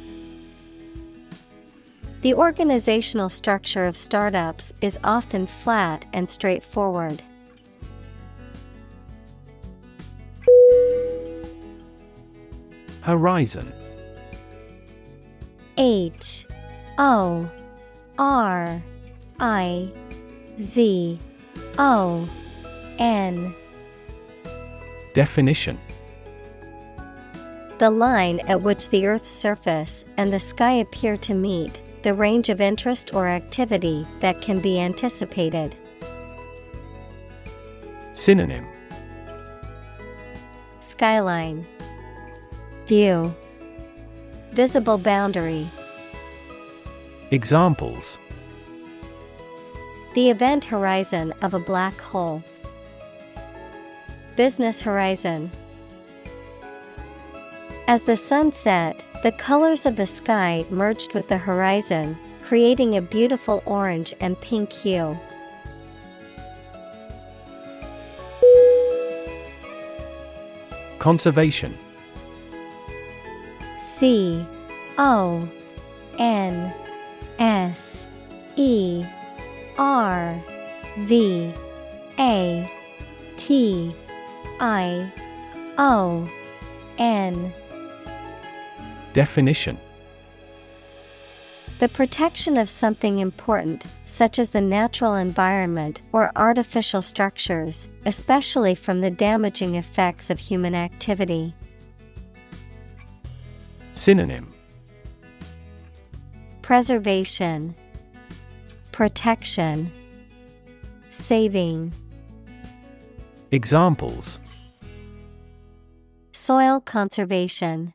[2.21, 7.19] The organizational structure of startups is often flat and straightforward.
[13.01, 13.73] Horizon.
[15.79, 16.45] H.
[16.99, 17.49] O.
[18.19, 18.83] R.
[19.39, 19.91] I.
[20.59, 21.19] Z.
[21.79, 22.29] O.
[22.99, 23.55] N.
[25.15, 25.79] Definition.
[27.79, 32.49] The line at which the Earth's surface and the sky appear to meet, the range
[32.49, 35.75] of interest or activity that can be anticipated.
[38.13, 38.67] Synonym
[40.79, 41.65] Skyline
[42.87, 43.33] View
[44.53, 45.69] Visible boundary.
[47.31, 48.19] Examples
[50.13, 52.43] The event horizon of a black hole.
[54.35, 55.51] Business horizon.
[57.87, 63.01] As the sun set, the colors of the sky merged with the horizon, creating a
[63.01, 65.17] beautiful orange and pink hue.
[70.99, 71.77] Conservation
[73.79, 74.45] C
[74.97, 75.49] O
[76.17, 76.73] N
[77.39, 78.07] S
[78.55, 79.03] E
[79.77, 80.43] R
[80.99, 81.53] V
[82.19, 82.71] A
[83.37, 83.95] T
[84.59, 85.11] I
[85.77, 86.29] O
[86.97, 87.53] N
[89.13, 89.77] Definition
[91.79, 99.01] The protection of something important, such as the natural environment or artificial structures, especially from
[99.01, 101.53] the damaging effects of human activity.
[103.93, 104.53] Synonym
[106.61, 107.75] Preservation,
[108.93, 109.91] Protection,
[111.09, 111.91] Saving.
[113.51, 114.39] Examples
[116.31, 117.93] Soil conservation.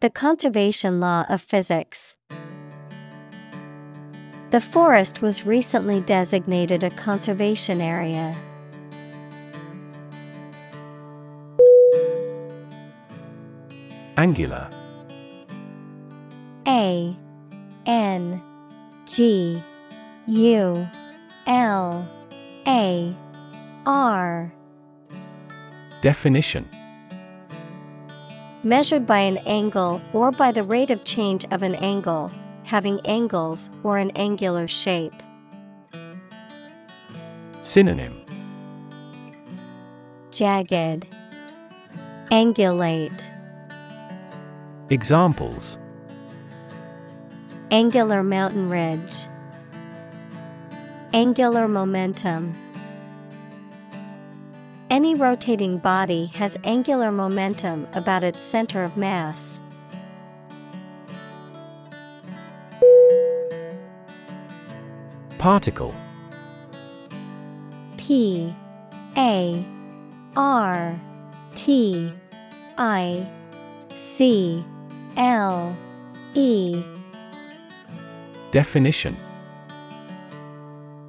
[0.00, 2.18] The conservation law of physics.
[4.50, 8.36] The forest was recently designated a conservation area.
[14.18, 14.68] Angular
[16.68, 17.16] A
[17.86, 18.42] N
[19.06, 19.62] G
[20.26, 20.88] U
[21.46, 22.08] L
[22.66, 23.16] A
[23.86, 24.52] R
[26.02, 26.68] Definition
[28.66, 32.32] Measured by an angle or by the rate of change of an angle,
[32.64, 35.12] having angles or an angular shape.
[37.62, 38.24] Synonym.
[40.32, 41.06] Jagged,
[42.32, 43.30] Angulate,
[44.90, 45.78] Examples.
[47.70, 49.28] Angular mountain ridge,
[51.12, 52.65] Angular momentum.
[54.88, 59.58] Any rotating body has angular momentum about its center of mass.
[65.38, 65.92] Particle.
[67.96, 68.54] P
[69.16, 69.66] A
[70.36, 71.00] R
[71.56, 72.12] T
[72.78, 73.28] I
[73.96, 74.64] C
[75.16, 75.76] L
[76.34, 76.80] E.
[78.52, 79.16] Definition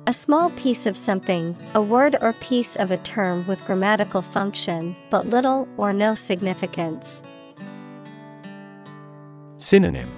[0.07, 4.95] A small piece of something, a word or piece of a term with grammatical function,
[5.09, 7.21] but little or no significance.
[9.57, 10.09] Synonym.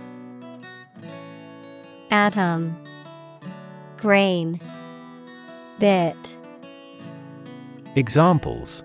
[2.11, 2.79] Atom.
[3.97, 4.61] Grain.
[5.79, 6.37] Bit.
[7.95, 8.83] Examples.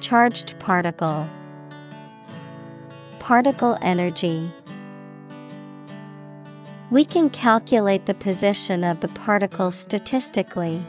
[0.00, 1.28] Charged particle.
[3.20, 4.50] Particle energy
[6.94, 10.80] We can calculate the position of the particle statistically.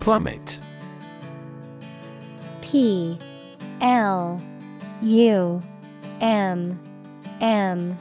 [0.00, 0.58] Plummet
[2.60, 3.20] P
[3.80, 4.42] L
[5.00, 5.62] U
[6.20, 6.80] M
[7.40, 7.96] M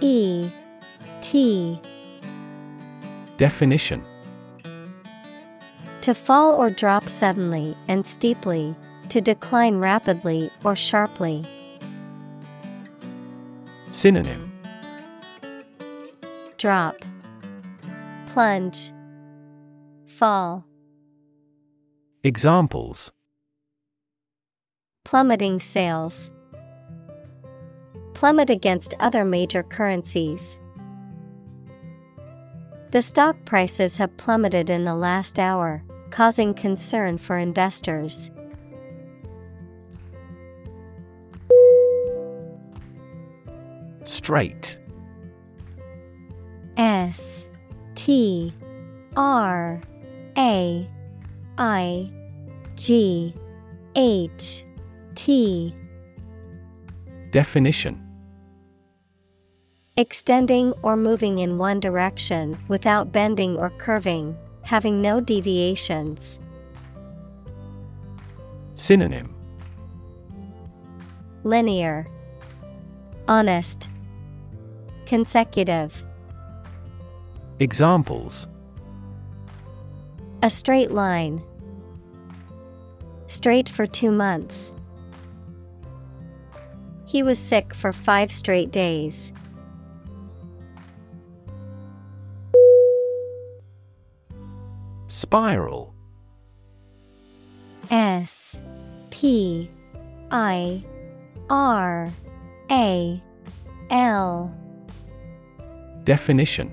[0.00, 0.50] E
[1.20, 1.78] T
[3.36, 4.02] Definition
[6.00, 8.74] To fall or drop suddenly and steeply,
[9.10, 11.46] to decline rapidly or sharply.
[13.90, 14.52] Synonym
[16.58, 16.96] Drop,
[18.26, 18.92] Plunge,
[20.06, 20.64] Fall.
[22.22, 23.12] Examples
[25.04, 26.30] Plummeting sales.
[28.12, 30.58] Plummet against other major currencies.
[32.90, 38.30] The stock prices have plummeted in the last hour, causing concern for investors.
[44.08, 44.78] Straight.
[46.78, 47.44] S
[47.94, 48.54] T
[49.14, 49.78] R
[50.38, 50.88] A
[51.58, 52.10] I
[52.74, 53.34] G
[53.94, 54.64] H
[55.14, 55.74] T.
[57.30, 58.02] Definition.
[59.98, 66.38] Extending or moving in one direction without bending or curving, having no deviations.
[68.74, 69.34] Synonym.
[71.44, 72.08] Linear,
[73.28, 73.90] Honest,
[75.08, 76.04] Consecutive.
[77.60, 78.46] Examples
[80.42, 81.42] A straight line.
[83.26, 84.70] Straight for two months.
[87.06, 89.32] He was sick for five straight days.
[95.06, 95.94] Spiral
[97.90, 98.58] S
[99.08, 99.70] P
[100.30, 100.84] I
[101.48, 102.10] R
[102.70, 103.22] A
[103.88, 104.54] L
[106.08, 106.72] Definition.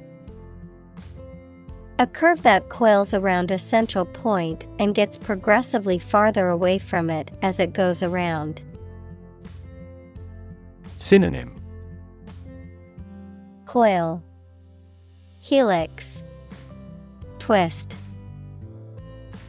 [2.00, 7.32] A curve that coils around a central point and gets progressively farther away from it
[7.42, 8.62] as it goes around.
[11.00, 11.62] Synonym.
[13.66, 14.24] Coil.
[15.40, 16.24] Helix.
[17.38, 17.98] Twist.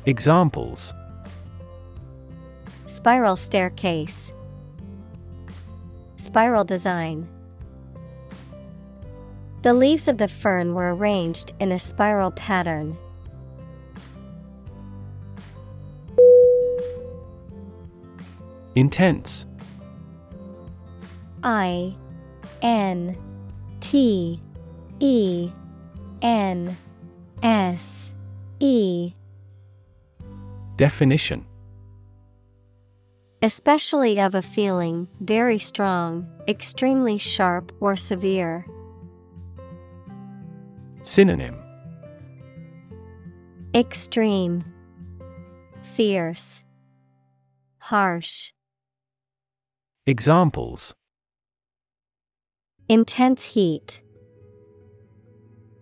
[0.04, 0.92] Examples.
[2.86, 4.32] Spiral staircase.
[6.16, 7.28] Spiral design
[9.66, 12.96] The leaves of the fern were arranged in a spiral pattern.
[18.76, 19.44] Intense
[21.42, 21.96] I
[22.62, 23.18] N
[23.80, 24.40] T
[25.00, 25.50] E
[26.22, 26.76] N
[27.42, 28.12] S
[28.60, 29.14] E
[30.76, 31.44] Definition
[33.42, 38.64] Especially of a feeling, very strong, extremely sharp or severe.
[41.06, 41.56] Synonym
[43.72, 44.64] Extreme,
[45.80, 46.64] Fierce,
[47.78, 48.50] Harsh.
[50.04, 50.94] Examples
[52.88, 54.02] Intense heat.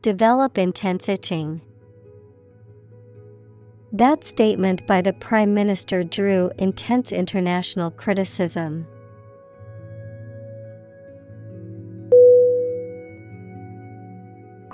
[0.03, 1.63] Develop intense itching.
[3.95, 8.87] That statement by the Prime Minister drew intense international criticism.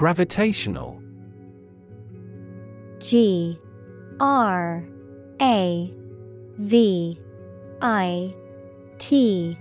[0.01, 0.98] Gravitational.
[3.01, 3.61] G
[4.18, 4.82] R
[5.42, 5.94] A
[6.57, 7.20] V
[7.82, 8.34] I
[8.96, 9.59] T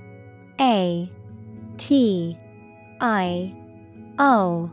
[0.57, 1.11] A
[1.75, 2.37] T
[3.01, 3.53] I
[4.17, 4.71] O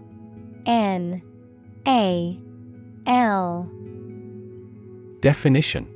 [0.67, 1.21] N
[1.89, 2.41] A
[3.09, 3.69] L.
[5.19, 5.89] Definition.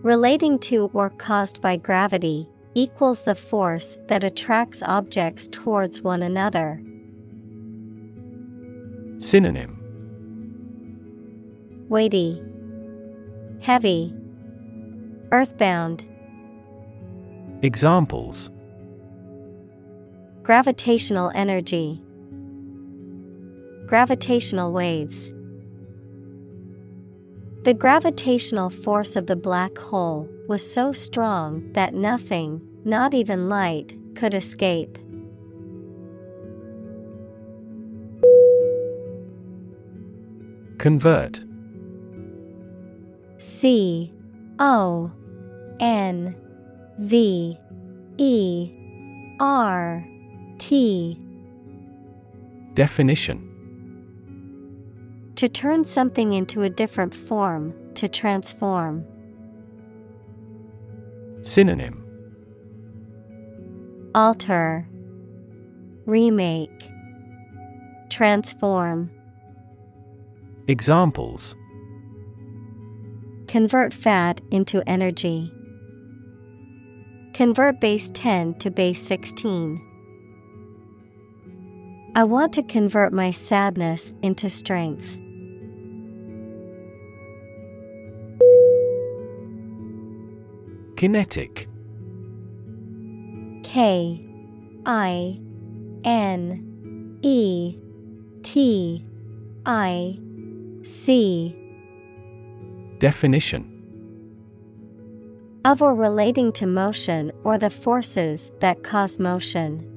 [0.00, 6.80] Relating to or caused by gravity equals the force that attracts objects towards one another.
[9.24, 9.80] Synonym
[11.88, 12.42] Weighty,
[13.62, 14.12] Heavy,
[15.32, 16.04] Earthbound.
[17.62, 18.50] Examples
[20.42, 22.02] Gravitational energy,
[23.86, 25.32] Gravitational waves.
[27.62, 33.94] The gravitational force of the black hole was so strong that nothing, not even light,
[34.14, 34.98] could escape.
[40.84, 41.42] Convert.
[43.38, 44.12] C
[44.58, 45.10] O
[45.80, 46.36] N
[46.98, 47.58] V
[48.18, 48.70] E
[49.40, 50.06] R
[50.58, 51.18] T.
[52.74, 53.50] Definition.
[55.36, 59.06] To turn something into a different form, to transform.
[61.40, 62.04] Synonym.
[64.14, 64.86] Alter,
[66.04, 66.90] Remake,
[68.10, 69.10] Transform.
[70.66, 71.56] Examples
[73.48, 75.52] Convert fat into energy.
[77.34, 79.78] Convert base 10 to base 16.
[82.16, 85.18] I want to convert my sadness into strength.
[90.96, 91.68] Kinetic
[93.64, 94.26] K
[94.86, 95.40] I
[96.04, 97.76] N E
[98.42, 99.04] T
[99.66, 100.18] I
[100.84, 101.56] C.
[102.98, 103.70] Definition.
[105.64, 109.90] Of or relating to motion or the forces that cause motion.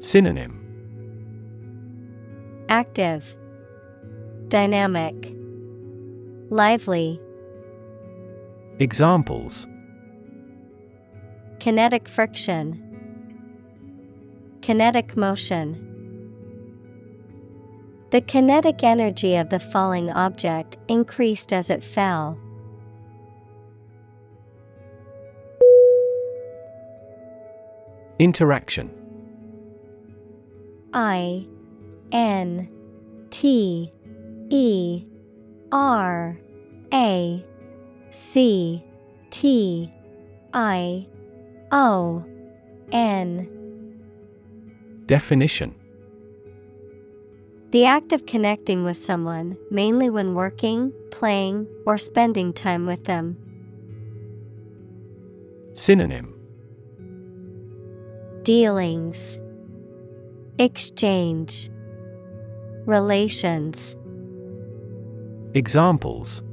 [0.00, 0.60] Synonym.
[2.70, 3.36] Active,
[4.48, 5.14] Dynamic,
[6.48, 7.20] Lively,
[8.78, 9.66] Examples.
[11.60, 12.80] Kinetic friction,
[14.62, 15.83] Kinetic motion.
[18.14, 22.38] The kinetic energy of the falling object increased as it fell.
[28.20, 28.88] Interaction.
[30.92, 31.48] I
[32.12, 32.68] N
[33.30, 33.92] T
[34.48, 35.04] E
[35.72, 36.38] R
[36.92, 37.44] A
[38.12, 38.84] C
[39.30, 39.92] T
[40.52, 41.08] I
[41.72, 42.24] O
[42.92, 43.48] N.
[45.06, 45.74] Definition
[47.74, 53.36] The act of connecting with someone, mainly when working, playing, or spending time with them.
[55.74, 56.32] Synonym
[58.44, 59.40] Dealings,
[60.60, 61.68] Exchange,
[62.86, 63.96] Relations.
[65.54, 66.44] Examples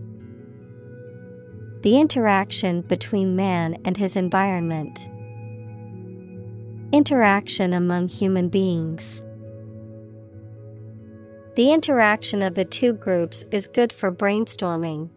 [1.83, 5.07] The interaction between man and his environment.
[6.91, 9.21] Interaction among human beings.
[11.55, 15.09] The interaction of the two groups is good for brainstorming.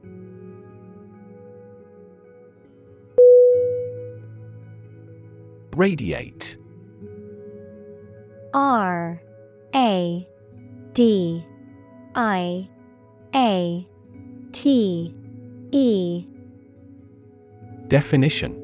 [5.76, 6.56] Radiate
[8.52, 9.22] R
[9.74, 10.28] A
[10.92, 11.46] D
[12.16, 12.68] I
[13.34, 13.86] A
[14.52, 15.14] T
[15.70, 16.26] E
[17.88, 18.60] Definition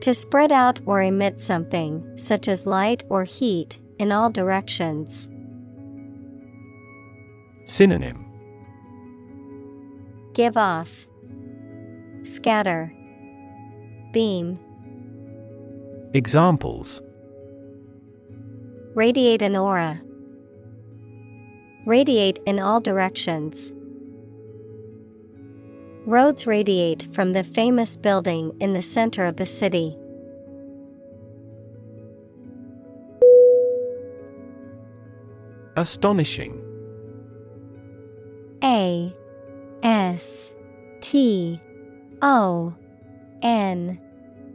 [0.00, 5.28] To spread out or emit something, such as light or heat, in all directions.
[7.64, 8.24] Synonym
[10.34, 11.06] Give off,
[12.22, 12.92] Scatter,
[14.12, 14.58] Beam,
[16.14, 17.02] Examples
[18.94, 20.02] Radiate an aura.
[21.86, 23.72] Radiate in all directions.
[26.04, 29.96] Roads radiate from the famous building in the center of the city.
[35.76, 36.71] Astonishing
[38.62, 39.14] A
[39.82, 40.52] S
[41.00, 41.60] T
[42.22, 42.74] O
[43.42, 44.00] N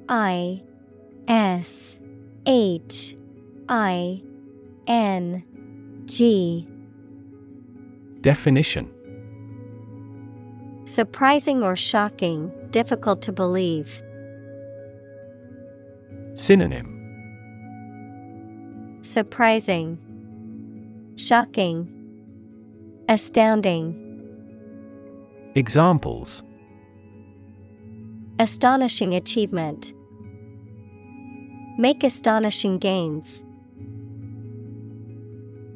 [0.07, 0.61] I
[1.27, 1.97] S
[2.45, 3.15] H
[3.67, 4.21] I
[4.87, 5.43] N
[6.05, 6.67] G.
[8.21, 8.89] Definition.
[10.85, 14.01] Surprising or shocking, difficult to believe.
[16.35, 16.93] Synonym.
[19.01, 19.97] Surprising,
[21.17, 21.96] Shocking,
[23.09, 23.95] Astounding.
[25.55, 26.43] Examples
[28.37, 29.93] Astonishing achievement.
[31.77, 33.45] Make astonishing gains.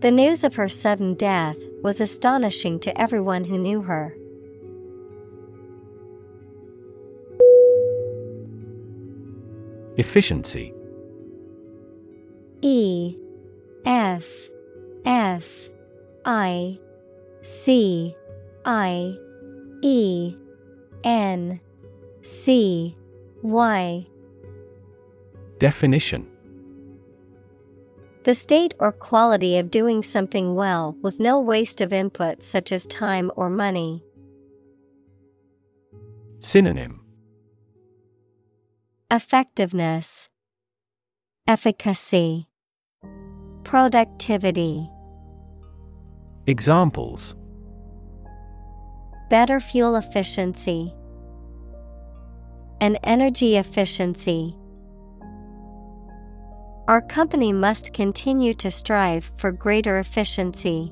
[0.01, 4.13] The news of her sudden death was astonishing to everyone who knew her.
[9.95, 10.73] Efficiency
[12.61, 13.15] E
[13.85, 14.49] F
[15.05, 15.69] F
[16.25, 16.77] I
[17.43, 18.15] C
[18.65, 19.17] I
[19.81, 20.35] E
[21.03, 21.59] N
[22.23, 22.95] C
[23.41, 24.07] Y.
[25.57, 26.27] Definition.
[28.23, 32.85] The state or quality of doing something well with no waste of input such as
[32.85, 34.03] time or money.
[36.39, 37.01] Synonym.
[39.09, 40.29] Effectiveness,
[41.47, 42.47] Efficacy,
[43.63, 44.89] Productivity.
[46.51, 47.33] Examples
[49.29, 50.93] Better fuel efficiency,
[52.81, 54.57] and energy efficiency.
[56.89, 60.91] Our company must continue to strive for greater efficiency.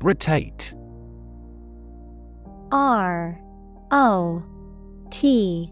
[0.00, 0.72] Rotate
[2.72, 3.38] R
[3.90, 4.42] O
[5.10, 5.70] T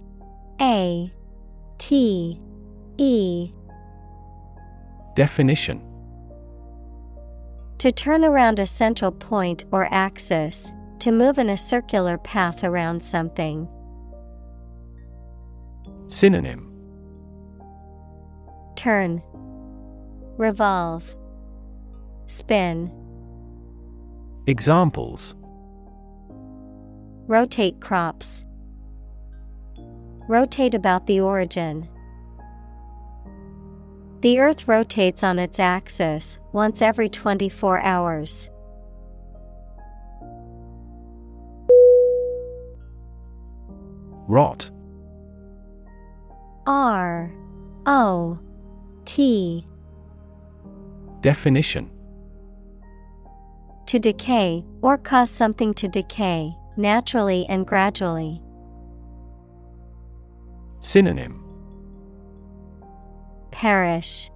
[0.61, 1.11] A
[1.79, 2.41] T
[2.99, 3.53] E
[5.15, 5.83] Definition
[7.79, 13.03] To turn around a central point or axis, to move in a circular path around
[13.03, 13.69] something.
[16.09, 16.73] Synonym
[18.77, 19.23] Turn,
[20.39, 21.15] Revolve,
[22.27, 22.91] Spin.
[24.47, 25.35] Examples
[27.27, 28.45] Rotate crops.
[30.29, 31.89] Rotate about the origin.
[34.23, 38.49] The Earth rotates on its axis once every 24 hours.
[44.29, 44.70] Rot
[46.68, 47.33] R
[47.85, 48.39] O
[49.05, 49.66] T
[51.20, 51.91] Definition
[53.87, 58.41] To decay, or cause something to decay, naturally and gradually.
[60.79, 61.41] Synonym
[63.53, 64.31] Perish,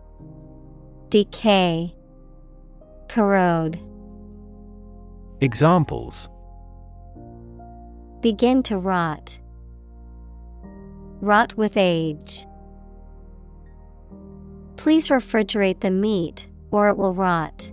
[1.09, 1.95] Decay,
[3.09, 3.81] Corrode.
[5.41, 6.29] Examples
[8.21, 9.39] Begin to rot.
[11.21, 12.47] Rot with age.
[14.77, 17.73] Please refrigerate the meat or it will rot.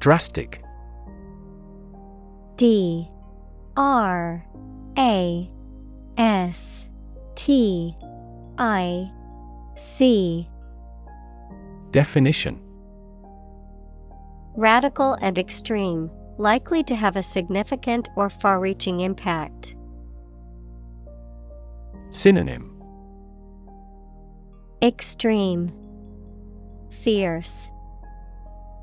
[0.00, 0.62] Drastic
[2.56, 3.08] D
[3.76, 4.44] R
[4.96, 5.50] A
[6.18, 6.88] S
[7.36, 7.96] T
[8.58, 9.08] I
[9.76, 10.48] C
[11.92, 12.60] Definition
[14.56, 19.76] Radical and extreme, likely to have a significant or far reaching impact.
[22.10, 22.82] Synonym
[24.82, 25.72] Extreme,
[26.90, 27.70] Fierce,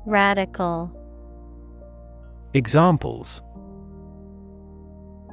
[0.06, 0.90] Radical.
[2.54, 3.42] Examples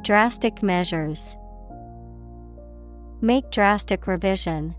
[0.01, 1.37] Drastic measures.
[3.23, 4.75] Make drastic revision.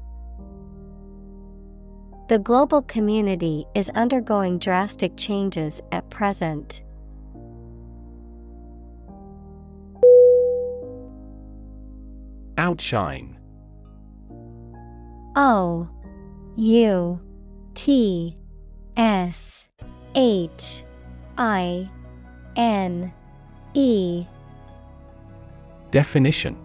[2.29, 6.83] The global community is undergoing drastic changes at present.
[12.59, 13.39] Outshine
[15.37, 15.89] O
[16.57, 17.21] U
[17.73, 18.37] T
[18.95, 19.67] S
[20.15, 20.85] H
[21.39, 21.91] I
[22.57, 23.11] N
[23.73, 24.27] E
[25.91, 26.64] Definition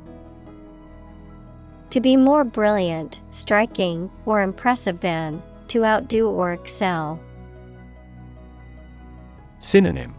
[1.92, 7.20] To be more brilliant, striking, or impressive than, to outdo or excel.
[9.60, 10.14] Synonym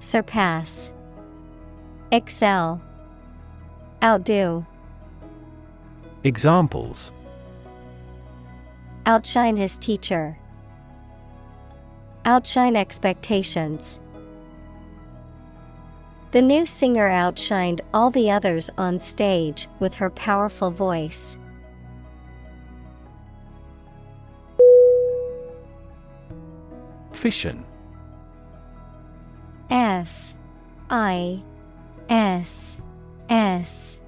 [0.00, 0.90] Surpass,
[2.10, 2.82] Excel,
[4.02, 4.66] Outdo,
[6.24, 7.12] Examples
[9.06, 10.36] Outshine his teacher.
[12.24, 13.98] Outshine expectations.
[16.32, 21.36] The new singer outshined all the others on stage with her powerful voice.
[27.12, 27.66] Fission.
[29.68, 30.34] F
[30.88, 31.42] I
[32.08, 32.78] S
[33.28, 33.98] S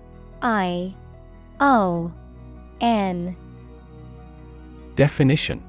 [0.40, 0.94] I
[1.60, 2.10] O
[2.80, 3.36] N.
[4.94, 5.62] Definition.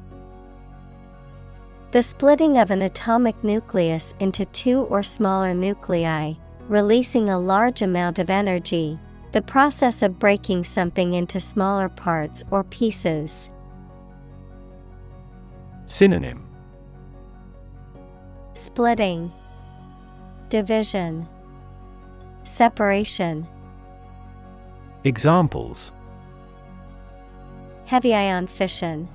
[1.91, 6.33] The splitting of an atomic nucleus into two or smaller nuclei,
[6.67, 8.99] releasing a large amount of energy,
[9.31, 13.49] the process of breaking something into smaller parts or pieces.
[15.85, 16.47] Synonym
[18.53, 19.31] Splitting,
[20.49, 21.27] Division,
[22.43, 23.47] Separation.
[25.03, 25.91] Examples
[27.85, 29.07] Heavy ion fission,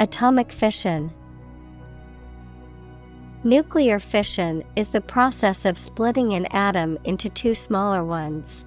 [0.00, 1.12] Atomic fission.
[3.42, 8.66] Nuclear fission is the process of splitting an atom into two smaller ones.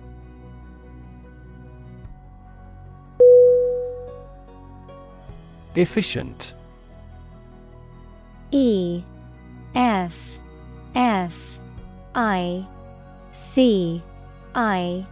[5.76, 6.56] Efficient.
[8.50, 9.04] E
[9.76, 10.40] F
[10.96, 11.60] F
[12.16, 12.66] I
[13.32, 14.02] C
[14.56, 15.06] I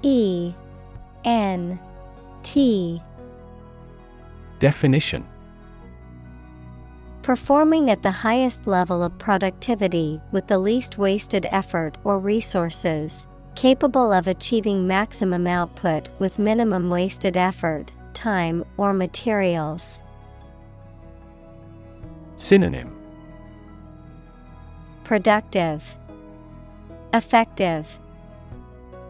[0.00, 0.54] E
[1.24, 1.78] N
[2.42, 3.02] T.
[4.58, 5.26] Definition
[7.24, 14.12] Performing at the highest level of productivity with the least wasted effort or resources, capable
[14.12, 20.02] of achieving maximum output with minimum wasted effort, time, or materials.
[22.36, 22.94] Synonym
[25.02, 25.96] Productive,
[27.14, 27.98] Effective,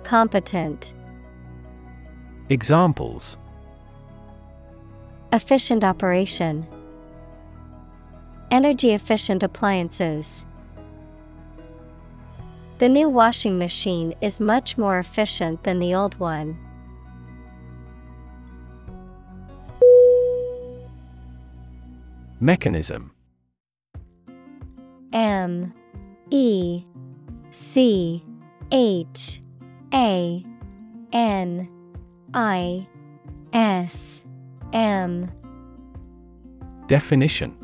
[0.05, 0.95] Competent.
[2.49, 3.39] Examples
[5.33, 6.65] Efficient operation.
[8.51, 10.45] Energy efficient appliances.
[12.79, 16.59] The new washing machine is much more efficient than the old one.
[22.41, 23.13] Mechanism
[25.13, 25.73] M
[26.31, 26.85] E
[27.53, 28.23] C
[28.71, 29.41] H
[29.95, 30.45] A
[31.13, 31.69] N
[32.35, 32.87] I
[33.53, 34.23] S
[34.73, 35.31] M
[36.87, 37.64] Definition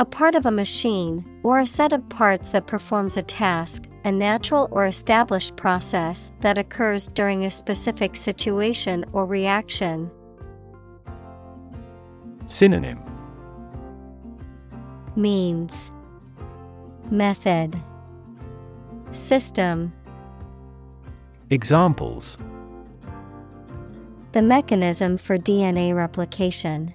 [0.00, 4.10] A part of a machine, or a set of parts that performs a task, a
[4.10, 10.10] natural or established process that occurs during a specific situation or reaction.
[12.46, 12.98] Synonym.
[15.16, 15.92] Means.
[17.10, 17.78] Method.
[19.12, 19.92] System.
[21.50, 22.38] Examples.
[24.32, 26.94] The mechanism for DNA replication.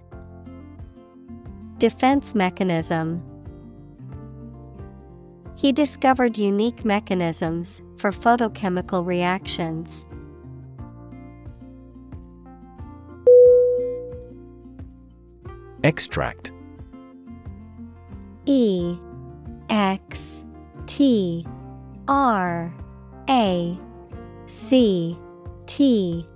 [1.77, 3.21] Defense mechanism.
[5.57, 10.05] He discovered unique mechanisms for photochemical reactions.
[15.83, 16.51] Extract
[18.45, 18.97] E
[19.69, 20.43] X
[20.87, 21.45] T
[22.07, 22.73] R
[23.29, 23.77] A
[24.47, 25.17] C
[25.65, 26.27] T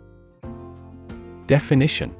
[1.47, 2.15] Definition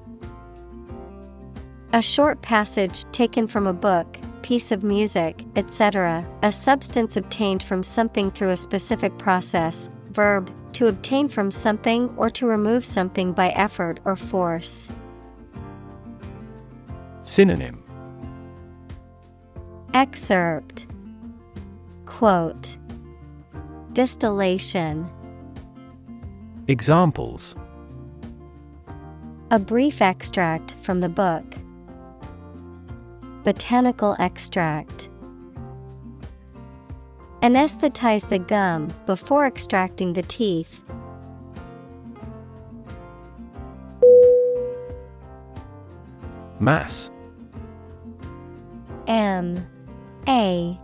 [1.91, 7.81] A short passage taken from a book, piece of music, etc., a substance obtained from
[7.81, 13.49] something through a specific process, verb, to obtain from something or to remove something by
[13.49, 14.91] effort or force.
[17.23, 17.83] Synonym
[19.95, 20.85] Excerpt
[22.05, 22.77] Quote
[23.93, 25.09] Distillation
[26.67, 27.55] Examples
[29.49, 31.43] A brief extract from the book.
[33.43, 35.09] Botanical extract.
[37.41, 40.81] Anesthetize the gum before extracting the teeth.
[46.59, 47.09] Mass.
[49.07, 49.65] M.
[50.27, 50.77] A.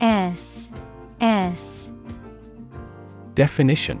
[0.00, 0.70] S.
[1.20, 1.90] S.
[3.34, 4.00] Definition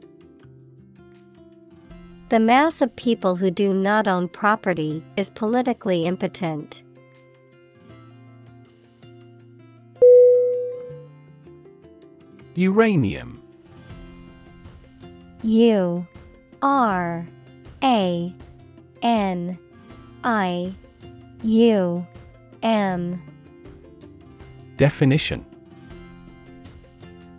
[2.31, 6.81] The mass of people who do not own property is politically impotent.
[12.55, 13.43] Uranium.
[15.43, 16.07] U
[16.61, 17.27] R
[17.83, 18.33] A
[19.01, 19.59] N
[20.23, 20.73] I
[21.43, 22.07] U
[22.63, 23.21] M.
[24.77, 25.45] Definition.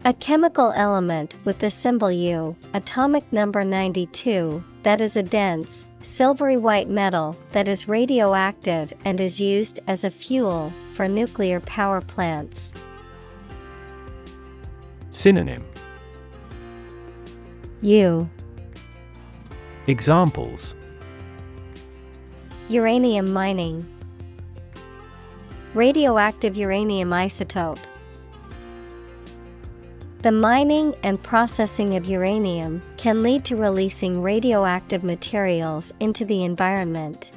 [0.05, 6.57] A chemical element with the symbol U, atomic number 92, that is a dense, silvery
[6.57, 12.73] white metal that is radioactive and is used as a fuel for nuclear power plants.
[15.11, 15.65] Synonym.
[17.83, 18.29] U
[19.87, 20.75] Examples.
[22.69, 23.87] Uranium mining.
[25.75, 27.79] Radioactive uranium isotope
[30.23, 37.33] the mining and processing of uranium can lead to releasing radioactive materials into the environment.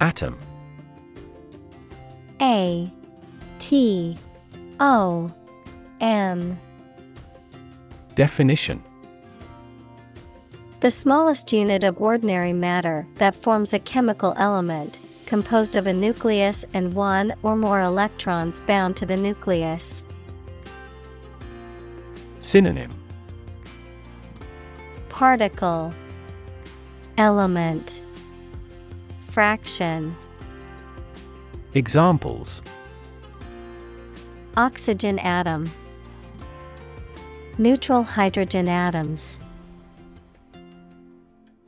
[0.00, 0.38] Atom.
[2.40, 2.90] A
[3.58, 4.16] T
[4.80, 5.30] O
[6.00, 6.58] M.
[8.14, 8.82] Definition.
[10.80, 14.98] The smallest unit of ordinary matter that forms a chemical element
[15.32, 20.04] composed of a nucleus and one or more electrons bound to the nucleus.
[22.40, 22.90] Synonym.
[25.08, 25.94] Particle.
[27.16, 28.02] Element.
[29.28, 30.14] Fraction.
[31.72, 32.60] Examples.
[34.58, 35.72] Oxygen atom.
[37.56, 39.38] Neutral hydrogen atoms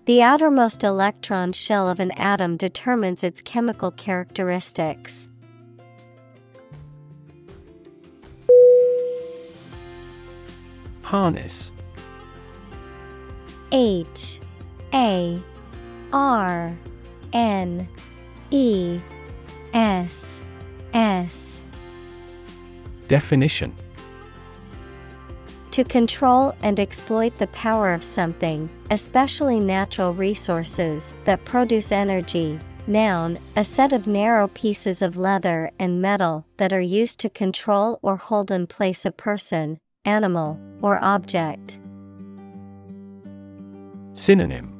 [0.07, 5.29] the outermost electron shell of an atom determines its chemical characteristics.
[11.03, 11.73] Harness.
[13.73, 14.41] H
[14.93, 15.43] A
[16.13, 16.77] R
[17.33, 17.89] N
[18.51, 19.01] E
[19.73, 20.41] S
[20.93, 21.63] S.
[23.09, 23.75] Definition.
[25.71, 32.59] To control and exploit the power of something, especially natural resources that produce energy.
[32.87, 37.99] Noun, a set of narrow pieces of leather and metal that are used to control
[38.03, 41.79] or hold in place a person, animal, or object.
[44.13, 44.71] Synonym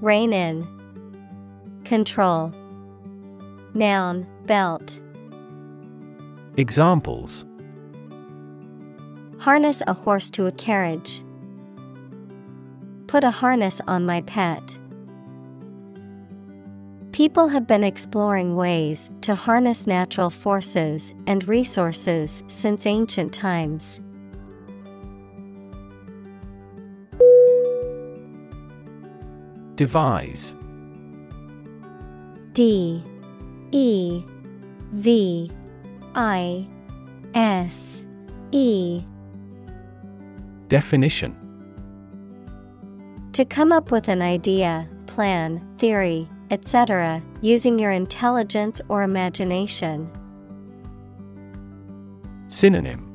[0.00, 0.66] Rein in,
[1.84, 2.52] Control.
[3.74, 5.00] Noun, belt.
[6.56, 7.46] Examples
[9.38, 11.22] Harness a horse to a carriage.
[13.12, 14.78] Put a harness on my pet.
[17.12, 24.00] People have been exploring ways to harness natural forces and resources since ancient times.
[29.74, 30.56] Devise.
[32.54, 33.04] D.
[33.72, 34.24] E.
[34.92, 35.50] V.
[36.14, 36.66] I.
[37.34, 38.04] S.
[38.52, 39.04] E.
[40.68, 41.41] Definition
[43.32, 50.10] To come up with an idea, plan, theory, etc., using your intelligence or imagination.
[52.48, 53.08] Synonym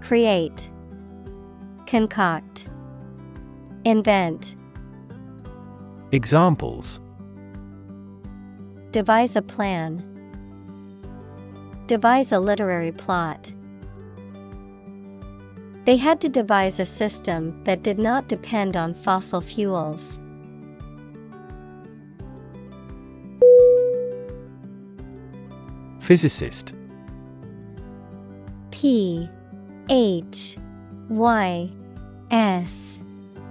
[0.00, 0.70] Create,
[1.86, 2.66] Concoct,
[3.84, 4.56] Invent.
[6.12, 7.00] Examples
[8.92, 10.02] Devise a plan.
[11.86, 13.52] Devise a literary plot.
[15.86, 20.18] They had to devise a system that did not depend on fossil fuels.
[26.00, 26.72] Physicist.
[28.72, 29.30] P
[29.88, 30.58] H
[31.08, 31.70] Y
[32.32, 32.98] S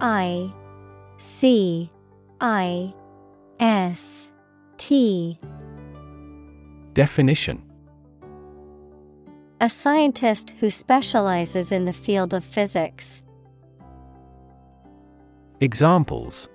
[0.02, 0.54] I
[1.18, 1.90] C
[2.42, 2.94] I
[3.62, 4.30] S
[4.76, 5.40] T.
[6.94, 7.62] Definition
[9.62, 13.24] A scientist who specializes in the field of physics.
[15.62, 16.50] Examples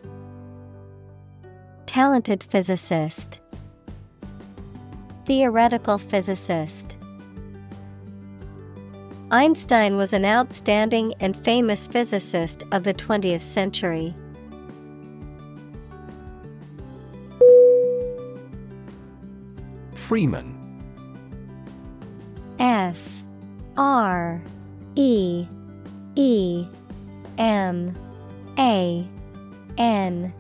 [1.87, 3.41] Talented physicist.
[5.25, 6.99] Theoretical physicist.
[9.31, 14.15] Einstein was an outstanding and famous physicist of the 20th century.
[19.95, 20.60] Freeman
[22.61, 23.25] F
[23.79, 24.43] R
[24.95, 25.47] E
[26.15, 26.67] E
[27.39, 27.99] M
[28.59, 29.09] A
[29.79, 30.35] N.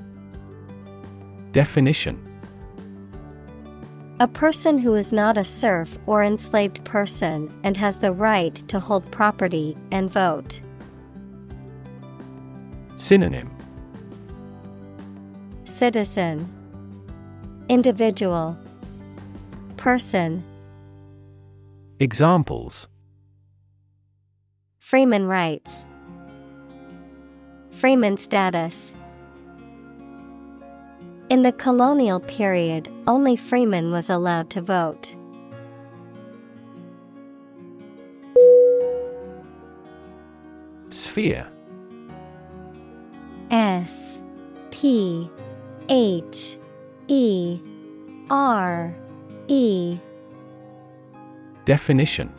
[1.52, 2.26] Definition.
[4.20, 8.78] A person who is not a serf or enslaved person and has the right to
[8.78, 10.60] hold property and vote.
[12.96, 13.50] Synonym.
[15.64, 16.46] Citizen.
[17.70, 18.58] Individual.
[19.78, 20.44] Person
[22.02, 22.88] Examples.
[24.78, 25.84] Freeman rights
[27.72, 28.94] Freeman status.
[31.28, 35.14] In the colonial period, only freeman was allowed to vote.
[40.88, 41.46] Sphere.
[43.50, 44.18] S.
[44.70, 45.30] P.
[45.90, 46.56] H.
[47.08, 47.60] E.
[48.30, 48.96] R.
[49.48, 50.00] E
[51.70, 52.34] Definition.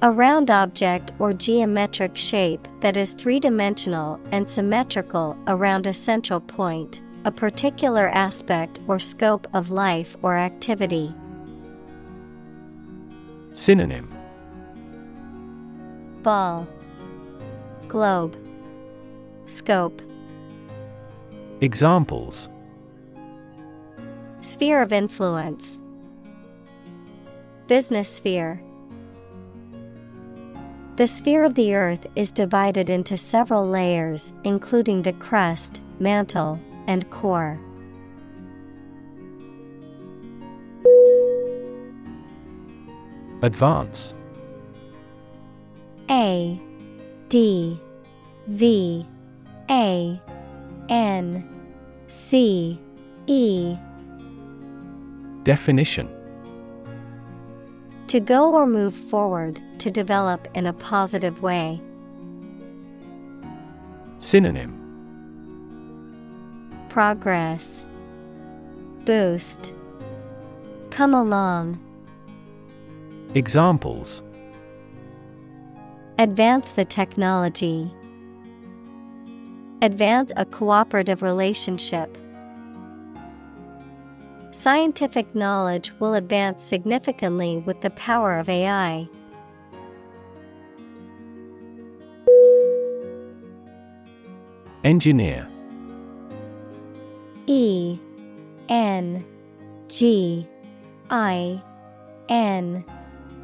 [0.00, 6.38] A round object or geometric shape that is three dimensional and symmetrical around a central
[6.38, 11.12] point, a particular aspect or scope of life or activity.
[13.54, 14.08] Synonym.
[16.22, 16.64] Ball,
[17.88, 18.36] Globe,
[19.46, 20.00] Scope.
[21.60, 22.48] Examples.
[24.42, 25.80] Sphere of influence,
[27.68, 28.60] Business sphere.
[30.96, 37.08] The sphere of the Earth is divided into several layers, including the crust, mantle, and
[37.10, 37.58] core.
[43.42, 44.14] Advance
[46.10, 46.60] A
[47.28, 47.80] D
[48.48, 49.06] V
[49.70, 50.20] A
[50.88, 51.48] N
[52.08, 52.78] C
[53.26, 53.76] E
[55.42, 56.21] Definition
[58.12, 61.80] To go or move forward, to develop in a positive way.
[64.18, 64.78] Synonym
[66.90, 67.86] Progress
[69.06, 69.72] Boost
[70.90, 71.80] Come along.
[73.34, 74.22] Examples
[76.18, 77.90] Advance the technology.
[79.80, 82.18] Advance a cooperative relationship.
[84.52, 89.08] Scientific knowledge will advance significantly with the power of AI.
[94.84, 95.48] Engineer.
[97.46, 97.98] E
[98.68, 99.24] N
[99.88, 100.46] G
[101.08, 101.62] I
[102.28, 102.84] N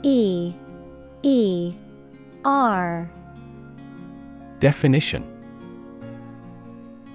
[0.02, 0.52] E
[1.22, 1.74] E
[2.44, 3.10] R.
[4.60, 5.24] Definition.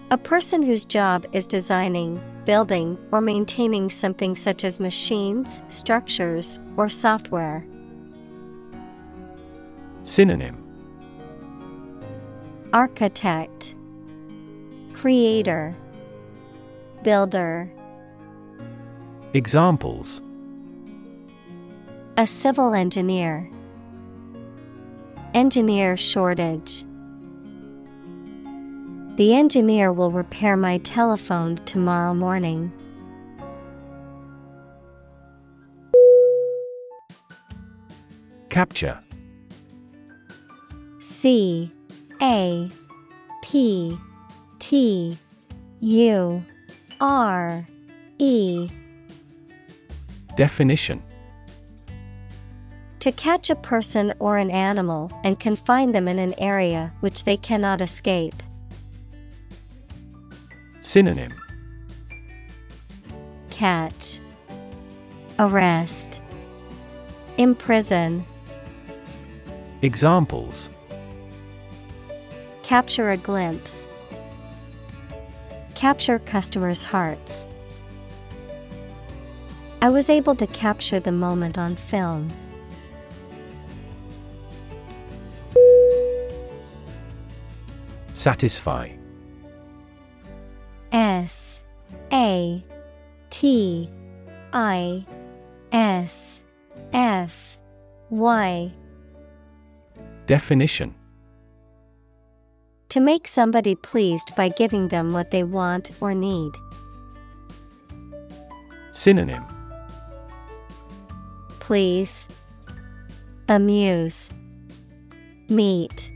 [0.10, 6.90] A person whose job is designing, building, or maintaining something such as machines, structures, or
[6.90, 7.66] software.
[10.04, 10.58] Synonym.
[12.74, 13.76] Architect.
[14.94, 15.76] Creator.
[17.04, 17.72] Builder.
[19.34, 20.22] Examples.
[22.18, 23.50] A civil engineer.
[25.34, 26.86] Engineer shortage
[29.16, 32.72] The engineer will repair my telephone tomorrow morning.
[38.50, 39.00] Capture
[41.00, 41.72] C
[42.24, 42.72] A
[43.44, 44.00] P
[44.58, 45.18] T
[45.80, 46.44] U
[47.00, 47.68] R
[48.18, 48.70] E
[50.36, 51.04] Definition
[53.00, 57.38] To catch a person or an animal and confine them in an area which they
[57.38, 58.42] cannot escape.
[60.84, 61.34] Synonym
[63.50, 64.20] Catch
[65.40, 66.22] Arrest
[67.38, 68.26] Imprison
[69.82, 70.70] Examples
[72.64, 73.88] Capture a glimpse.
[75.74, 77.46] Capture customers' hearts.
[79.82, 82.30] I was able to capture the moment on film.
[88.14, 88.90] Satisfy
[90.94, 91.62] S
[92.12, 92.64] A
[93.32, 93.90] T
[94.54, 95.06] I
[95.72, 96.42] S
[96.94, 97.58] F
[98.12, 98.72] Y
[100.28, 100.94] Definition
[102.90, 106.54] To make somebody pleased by giving them what they want or need.
[108.92, 109.44] Synonym
[111.60, 112.28] Please.
[113.48, 114.30] Amuse.
[115.50, 116.12] Meet.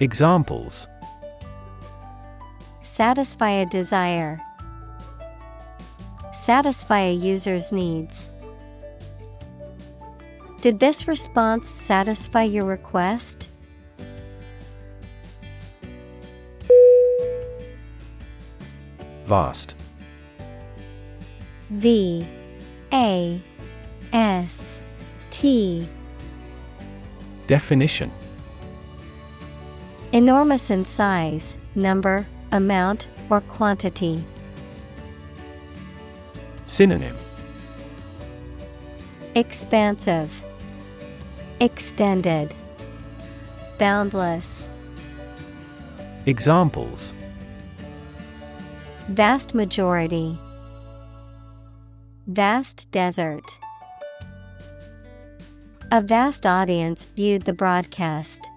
[0.00, 0.88] Examples
[2.96, 4.40] Satisfy a desire.
[6.32, 8.30] Satisfy a user's needs.
[10.60, 13.50] Did this response satisfy your request?
[19.24, 19.74] Vast
[21.70, 22.24] V
[22.92, 23.42] A
[24.12, 24.80] S
[25.30, 25.88] T
[27.48, 28.12] Definition
[30.12, 32.24] Enormous in size, number,
[32.54, 34.24] amount, or quantity.
[36.64, 37.16] Synonym
[39.34, 40.42] Expansive,
[41.60, 42.54] Extended,
[43.78, 44.70] Boundless.
[46.26, 47.12] Examples
[49.08, 50.38] Vast majority.
[52.26, 53.58] Vast desert.
[55.92, 58.50] A vast audience viewed the broadcast.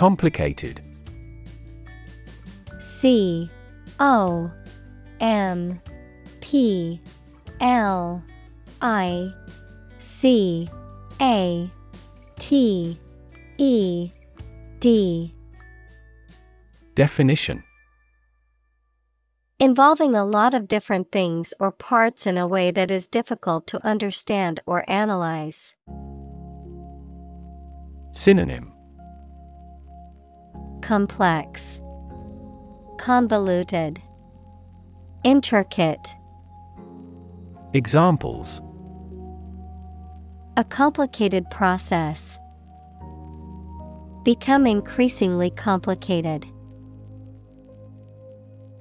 [0.00, 0.80] Complicated.
[2.78, 3.50] C
[3.98, 4.50] O
[5.20, 5.78] M
[6.40, 6.98] P
[7.60, 8.24] L
[8.80, 9.30] I
[9.98, 10.70] C
[11.20, 11.70] A
[12.38, 12.98] T
[13.58, 14.10] E
[14.78, 15.34] D
[16.94, 17.62] Definition
[19.58, 23.86] Involving a lot of different things or parts in a way that is difficult to
[23.86, 25.74] understand or analyze.
[28.12, 28.72] Synonym
[30.82, 31.80] Complex,
[32.98, 34.00] Convoluted,
[35.24, 36.08] Intricate.
[37.74, 38.60] Examples
[40.56, 42.38] A complicated process.
[44.24, 46.46] Become increasingly complicated.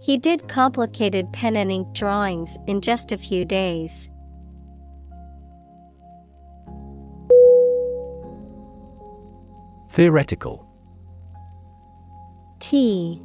[0.02, 4.10] He did complicated pen and ink drawings in just a few days.
[9.92, 10.69] Theoretical
[12.60, 13.22] T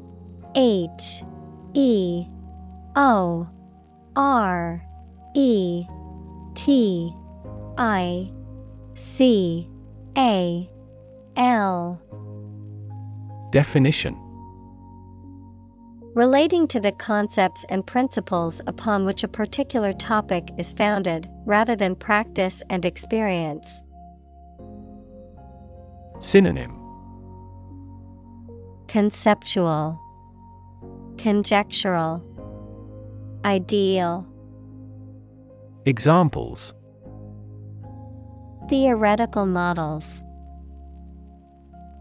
[0.54, 1.24] H
[1.74, 2.26] E
[2.96, 3.48] O
[4.16, 4.84] R
[5.34, 5.86] E
[6.54, 7.12] T
[7.76, 8.32] I
[8.94, 9.68] C
[10.16, 10.70] A
[11.36, 12.00] L
[13.50, 14.16] Definition
[16.14, 21.96] Relating to the concepts and principles upon which a particular topic is founded, rather than
[21.96, 23.82] practice and experience.
[26.20, 26.83] Synonym
[28.94, 29.98] Conceptual,
[31.18, 32.22] Conjectural,
[33.44, 34.24] Ideal.
[35.84, 36.72] Examples
[38.68, 40.22] Theoretical models,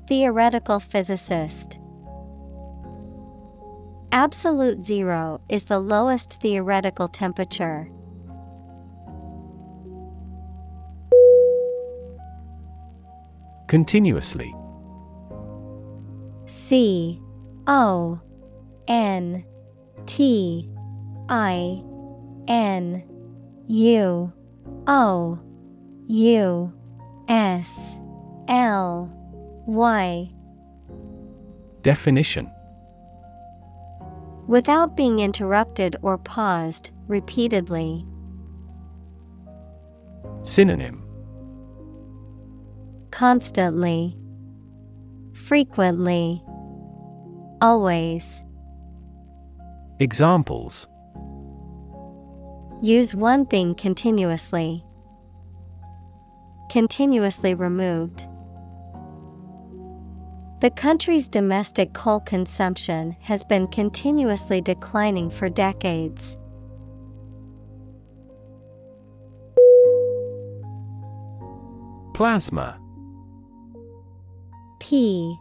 [0.07, 1.79] Theoretical physicist.
[4.11, 7.89] Absolute zero is the lowest theoretical temperature.
[13.67, 14.53] Continuously
[16.45, 17.21] C
[17.67, 18.19] O
[18.87, 19.45] N
[20.05, 20.69] T
[21.29, 21.81] I
[22.47, 23.03] N
[23.67, 24.33] U
[24.87, 25.39] O
[26.07, 26.73] U
[27.27, 27.97] S
[28.47, 29.09] L
[29.65, 30.31] Y.
[31.81, 32.49] Definition.
[34.47, 38.05] Without being interrupted or paused repeatedly.
[40.43, 41.05] Synonym.
[43.11, 44.17] Constantly,
[45.33, 46.43] Frequently,
[47.63, 48.43] Always.
[50.01, 50.85] Examples
[52.81, 54.83] Use one thing continuously.
[56.69, 58.27] Continuously removed.
[60.59, 66.37] The country's domestic coal consumption has been continuously declining for decades.
[72.13, 72.77] Plasma
[74.83, 75.39] P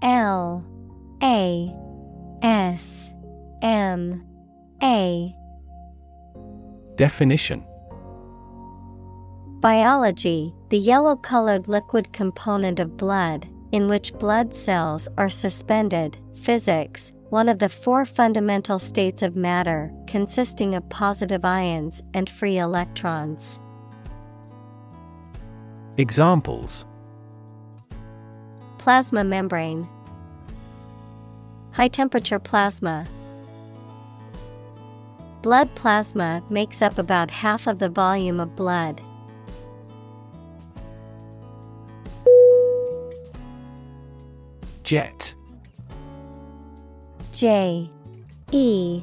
[0.00, 0.64] L
[1.20, 1.74] A
[2.40, 3.10] S
[3.60, 4.24] M
[4.80, 5.34] A
[6.94, 7.64] Definition
[9.58, 16.18] Biology The yellow colored liquid component of blood, in which blood cells are suspended.
[16.36, 22.58] Physics One of the four fundamental states of matter, consisting of positive ions and free
[22.58, 23.58] electrons.
[25.96, 26.86] Examples
[28.86, 29.88] Plasma membrane,
[31.72, 33.04] High temperature plasma.
[35.42, 39.02] Blood plasma makes up about half of the volume of blood.
[44.84, 45.34] Jet
[47.32, 47.90] J
[48.52, 49.02] E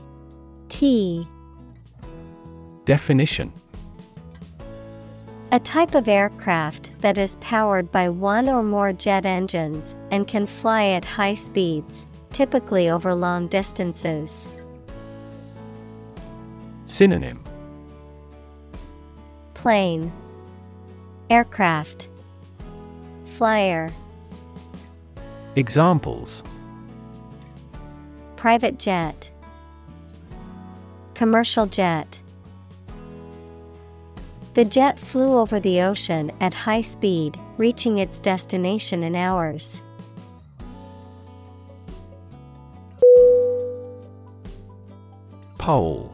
[0.69, 1.27] T
[2.85, 3.51] Definition
[5.53, 10.47] A type of aircraft that is powered by one or more jet engines and can
[10.47, 14.47] fly at high speeds, typically over long distances.
[16.88, 17.39] Synonym.
[19.53, 20.11] Plane.
[21.30, 22.09] Aircraft.
[23.25, 23.91] Flyer.
[25.55, 26.41] Examples.
[28.38, 29.30] Private jet.
[31.13, 32.22] Commercial jet
[34.53, 39.81] The jet flew over the ocean at high speed, reaching its destination in hours.
[45.57, 46.13] Pole.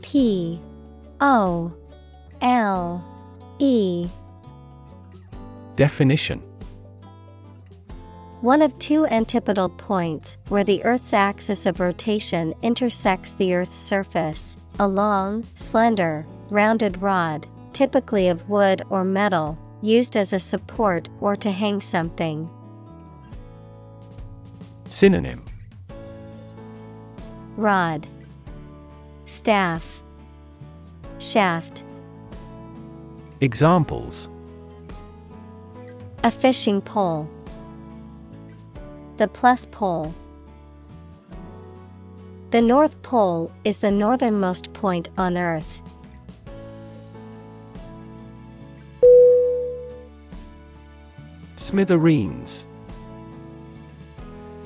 [0.00, 0.58] P
[1.20, 1.72] O
[2.40, 3.04] L
[3.58, 4.08] E.
[5.76, 6.40] Definition.
[8.40, 14.56] One of two antipodal points where the Earth's axis of rotation intersects the Earth's surface,
[14.80, 21.36] a long, slender, rounded rod, typically of wood or metal, used as a support or
[21.36, 22.48] to hang something.
[24.86, 25.44] Synonym
[27.58, 28.06] Rod,
[29.26, 30.02] Staff,
[31.18, 31.84] Shaft.
[33.42, 34.30] Examples
[36.24, 37.28] A fishing pole.
[39.18, 40.14] The plus pole.
[42.50, 45.80] The North Pole is the northernmost point on Earth.
[51.54, 52.66] Smithereens.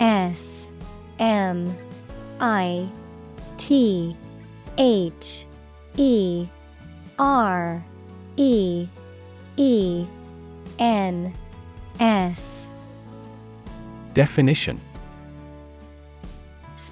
[0.00, 0.66] S
[1.18, 1.76] M
[2.40, 2.88] I
[3.58, 4.16] T
[4.78, 5.44] H
[5.98, 6.48] E
[7.18, 7.84] R
[8.38, 8.88] E
[9.58, 10.06] E
[10.78, 11.34] N
[12.00, 12.66] S.
[14.14, 14.80] Definition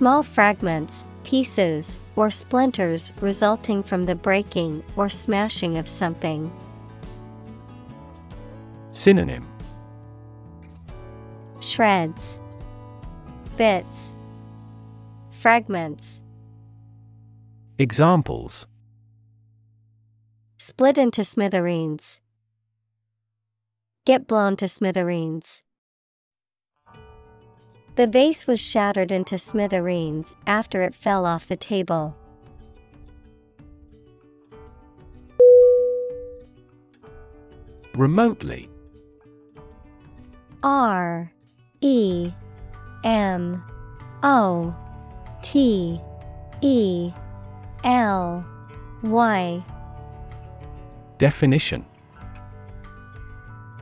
[0.03, 6.51] Small fragments, pieces, or splinters resulting from the breaking or smashing of something.
[8.91, 9.47] Synonym
[11.61, 12.41] Shreds,
[13.57, 14.13] Bits,
[15.31, 16.21] Fragments.
[17.79, 18.67] Examples
[20.59, 22.21] Split into smithereens.
[24.05, 25.63] Get blown to smithereens.
[27.95, 32.17] The vase was shattered into smithereens after it fell off the table.
[37.95, 38.71] Remotely.
[40.63, 41.31] R
[41.83, 42.33] E
[43.05, 43.63] M
[44.23, 44.75] O
[45.43, 46.01] T
[46.63, 47.13] E
[47.85, 48.45] L
[49.03, 49.65] Y.
[51.19, 51.85] Definition.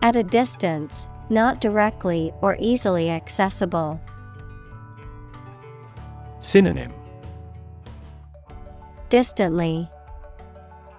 [0.03, 4.01] At a distance, not directly or easily accessible.
[6.41, 6.93] Synonym
[9.09, 9.89] Distantly,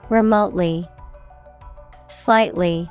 [0.09, 0.87] remotely,
[2.07, 2.89] slightly.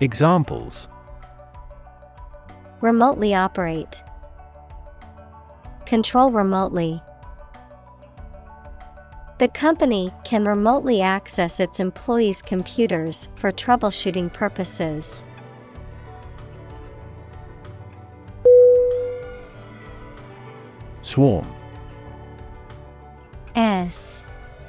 [0.00, 0.88] Examples
[2.80, 4.02] Remotely operate.
[5.86, 7.00] Control remotely.
[9.38, 15.22] The company can remotely access its employees' computers for troubleshooting purposes.
[21.12, 21.46] Swarm
[23.54, 24.24] S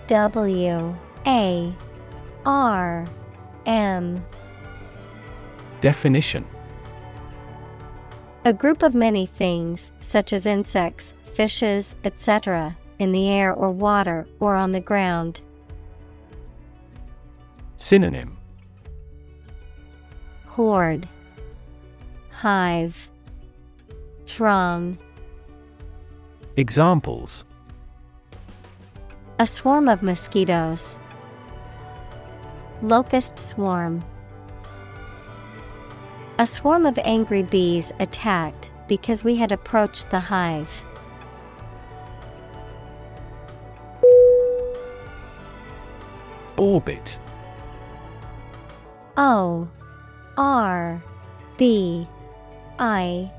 [0.08, 0.94] W
[1.26, 1.74] A
[2.46, 3.08] R
[3.66, 4.26] M
[5.80, 6.46] Definition
[8.44, 14.28] A group of many things, such as insects, fishes, etc., in the air or water
[14.42, 15.40] or on the ground.
[17.78, 18.36] Synonym
[20.46, 21.08] Horde,
[22.32, 23.10] Hive,
[24.28, 24.98] Throng.
[26.56, 27.46] Examples
[29.40, 31.00] A swarm of mosquitoes.
[32.84, 34.04] Locust swarm.
[36.38, 40.84] A swarm of angry bees attacked because we had approached the hive.
[46.58, 47.18] Orbit
[49.18, 49.68] O
[50.38, 51.04] R
[51.58, 52.08] B
[52.78, 53.32] I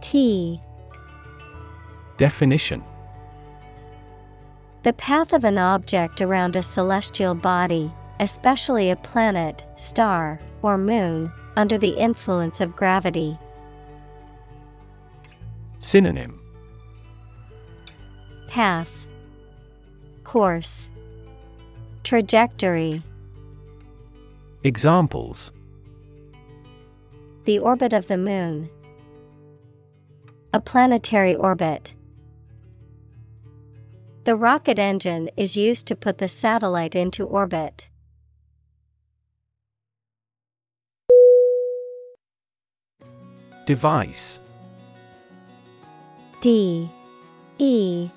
[0.00, 0.60] T
[2.18, 2.82] Definition
[4.82, 11.32] The path of an object around a celestial body, especially a planet, star, or moon,
[11.56, 13.38] under the influence of gravity.
[15.78, 16.40] Synonym
[18.48, 19.06] Path,
[20.24, 20.90] Course,
[22.02, 23.00] Trajectory.
[24.64, 25.52] Examples
[27.44, 28.70] The orbit of the moon.
[30.52, 31.94] A planetary orbit.
[34.28, 37.88] The rocket engine is used to put the satellite into orbit.
[43.64, 44.40] Device.
[46.42, 46.90] D
[47.56, 48.10] E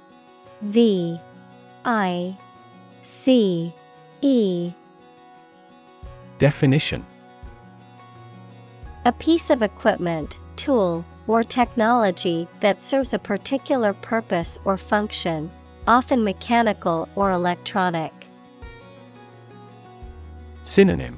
[0.61, 1.17] V
[1.85, 2.37] I
[3.03, 3.73] C
[4.19, 4.73] E.
[6.39, 7.05] Definition.
[9.05, 15.49] A piece of equipment, tool, or technology that serves a particular purpose or function,
[15.87, 18.13] often mechanical or electronic.
[20.63, 21.17] Synonym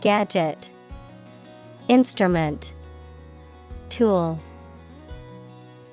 [0.00, 0.70] Gadget,
[1.88, 2.72] Instrument,
[3.88, 4.38] Tool.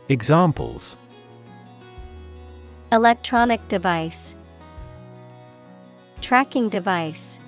[0.10, 0.98] Examples
[2.92, 4.34] Electronic device,
[6.22, 7.40] Tracking device.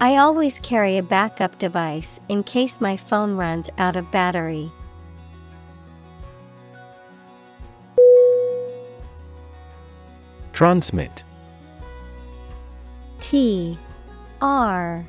[0.00, 4.70] I always carry a backup device in case my phone runs out of battery.
[10.60, 11.24] Transmit.
[13.18, 13.78] T
[14.42, 15.06] R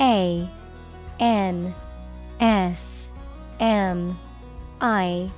[0.00, 0.48] A
[1.20, 1.74] N
[2.40, 3.08] S
[3.60, 4.18] M
[4.80, 5.30] I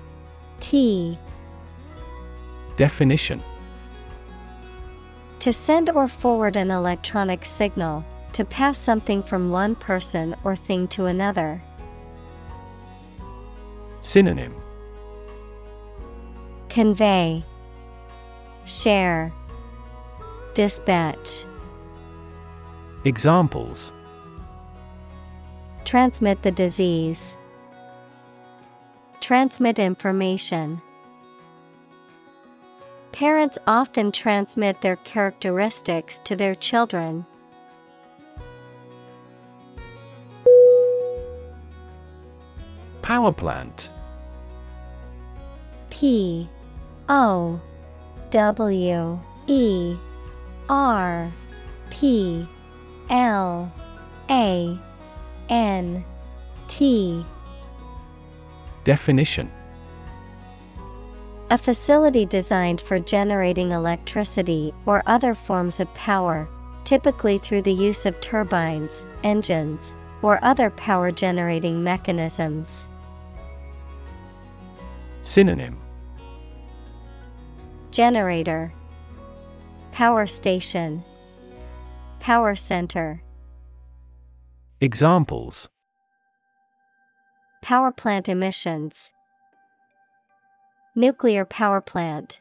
[0.60, 1.18] T.
[2.76, 3.42] Definition.
[5.40, 10.88] To send or forward an electronic signal, to pass something from one person or thing
[10.88, 11.60] to another.
[14.00, 14.54] Synonym.
[16.70, 17.44] Convey,
[18.64, 19.32] Share,
[20.55, 21.44] Dispatch.
[23.05, 23.93] Examples
[25.85, 27.36] Transmit the disease.
[29.20, 30.82] Transmit information.
[33.12, 37.24] Parents often transmit their characteristics to their children.
[43.02, 43.89] Power plant.
[45.90, 46.48] P
[47.09, 47.60] O
[48.31, 49.97] W E
[50.70, 51.32] R
[51.90, 52.47] P
[53.10, 53.72] L
[54.30, 54.78] A
[55.48, 56.05] N
[56.68, 57.24] T.
[58.84, 59.51] Definition.
[61.51, 66.48] A facility designed for generating electricity or other forms of power,
[66.84, 69.92] typically through the use of turbines, engines,
[70.22, 72.86] or other power generating mechanisms.
[75.22, 75.76] Synonym.
[77.90, 78.72] Generator
[80.01, 81.05] Power station
[82.20, 83.22] Power center.
[84.81, 85.68] Examples.
[87.60, 89.12] Power plant emissions.
[90.94, 92.40] Nuclear power plant.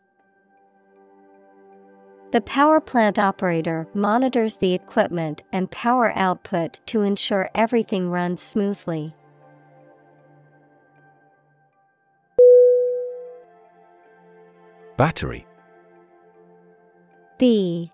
[2.32, 9.14] The power plant operator monitors the equipment and power output to ensure everything runs smoothly.
[14.96, 15.46] Battery
[17.40, 17.90] B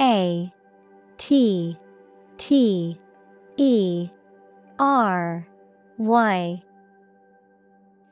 [0.00, 0.50] A
[1.18, 1.78] T
[2.38, 2.98] T
[3.58, 4.08] E
[4.78, 5.46] R
[5.98, 6.62] Y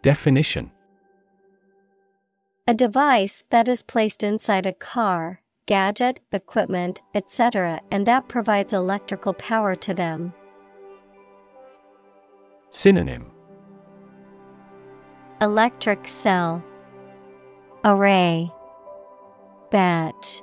[0.03, 0.71] Definition
[2.67, 9.33] A device that is placed inside a car, gadget, equipment, etc., and that provides electrical
[9.33, 10.35] power to them.
[12.69, 13.31] Synonym
[15.41, 16.63] Electric cell,
[17.85, 18.53] Array,
[19.71, 20.43] Batch.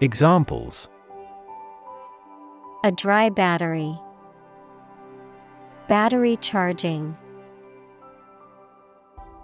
[0.00, 0.88] Examples
[2.84, 3.98] A dry battery.
[5.88, 7.16] Battery charging.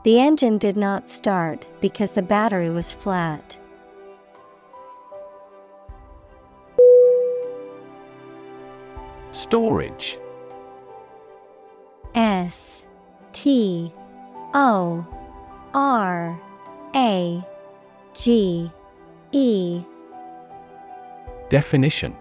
[0.05, 3.59] The engine did not start because the battery was flat.
[9.32, 10.18] Storage
[12.14, 12.85] S
[13.32, 13.93] T
[14.55, 15.05] O
[15.74, 16.40] R
[16.94, 17.44] A
[18.14, 18.70] G
[19.32, 19.85] E
[21.55, 22.16] Definition.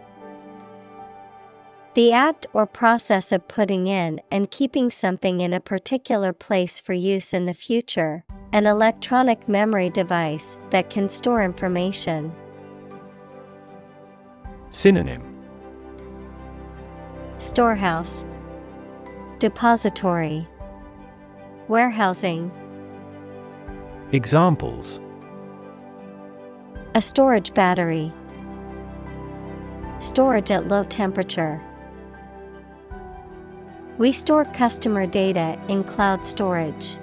[1.96, 6.94] The act or process of putting in and keeping something in a particular place for
[6.94, 12.32] use in the future, an electronic memory device that can store information.
[14.70, 15.24] Synonym.
[17.40, 18.26] Storehouse,
[19.40, 20.48] Depository,
[21.68, 22.52] Warehousing,
[24.12, 25.02] Examples.
[26.94, 28.14] A storage battery,
[30.04, 31.62] Storage at low temperature.
[33.98, 36.98] We store customer data in cloud storage.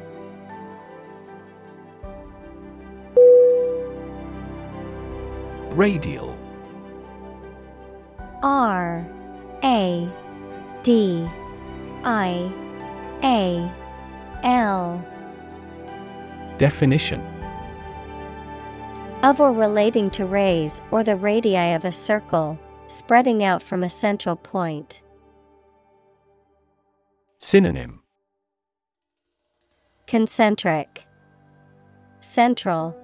[5.70, 6.36] Radial
[8.42, 9.06] R
[9.64, 10.06] A
[10.82, 11.26] D
[12.04, 12.52] I
[13.24, 13.72] A
[14.42, 15.02] L
[16.58, 17.22] Definition
[19.22, 22.58] of or relating to rays or the radii of a circle,
[22.90, 25.02] spreading out from a central point.
[27.38, 28.02] Synonym
[30.06, 31.06] Concentric,
[32.20, 32.96] Central,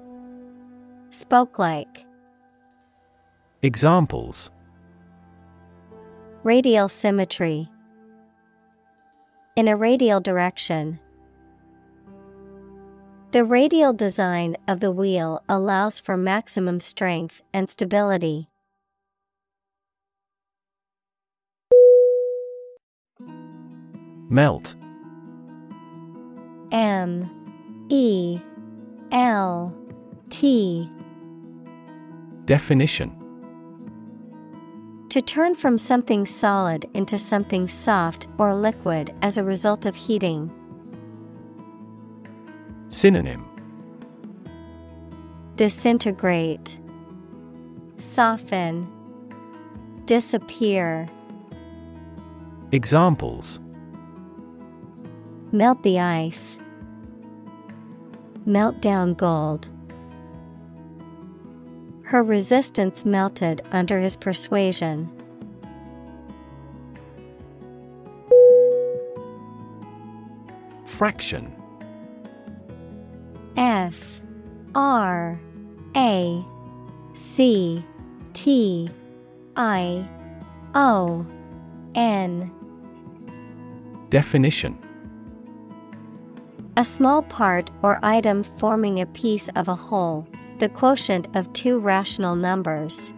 [1.11, 2.05] Spoke like,
[3.63, 4.51] Examples
[6.43, 7.69] Radial symmetry.
[9.55, 11.01] In a radial direction.
[13.31, 18.49] The radial design of the wheel allows for maximum strength and stability.
[24.29, 24.75] Melt.
[26.73, 27.31] M
[27.89, 28.41] E
[29.13, 29.73] L
[30.31, 30.91] T.
[32.45, 33.13] Definition.
[35.11, 40.51] To turn from something solid into something soft or liquid as a result of heating.
[42.89, 43.45] Synonym.
[45.57, 46.79] Disintegrate,
[47.97, 48.87] Soften,
[50.05, 51.09] Disappear.
[52.73, 53.61] Examples
[55.57, 56.59] Melt the ice.
[58.45, 59.71] Melt down gold.
[62.03, 65.11] Her resistance melted under his persuasion.
[70.85, 71.51] Fraction.
[73.57, 74.21] F.
[74.75, 75.41] R.
[75.97, 76.45] A.
[77.15, 77.83] C.
[78.35, 78.91] T.
[79.57, 80.07] I.
[80.75, 81.25] O.
[81.95, 82.53] N.
[84.11, 84.79] Definition
[86.79, 90.29] A small part or item forming a piece of a whole,
[90.59, 93.15] the quotient of two rational numbers.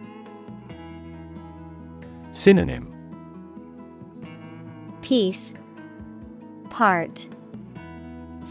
[2.31, 2.93] Synonym
[5.01, 5.53] Piece
[6.69, 7.27] Part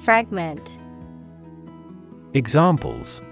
[0.03, 0.79] Fragment
[2.35, 3.23] Examples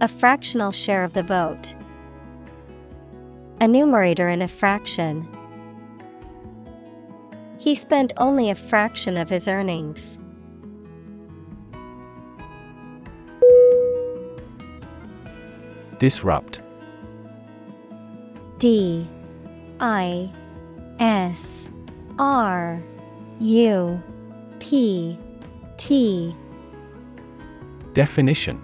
[0.00, 1.74] A fractional share of the vote.
[3.60, 5.28] A numerator in a fraction.
[7.62, 10.18] He spent only a fraction of his earnings.
[16.00, 16.60] Disrupt.
[18.58, 19.06] D
[19.78, 20.28] I
[20.98, 21.68] S
[22.18, 22.82] R
[23.38, 24.02] U
[24.58, 25.16] P
[25.76, 26.34] T.
[27.92, 28.60] Definition.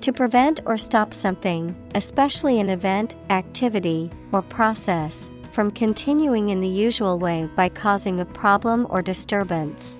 [0.00, 6.68] To prevent or stop something, especially an event, activity, or process, from continuing in the
[6.68, 9.98] usual way by causing a problem or disturbance.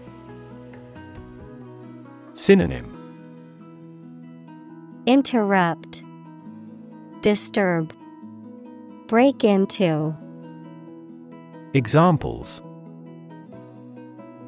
[2.35, 2.93] Synonym
[5.07, 6.03] Interrupt,
[7.23, 7.95] Disturb,
[9.07, 10.15] Break into,
[11.73, 12.61] Examples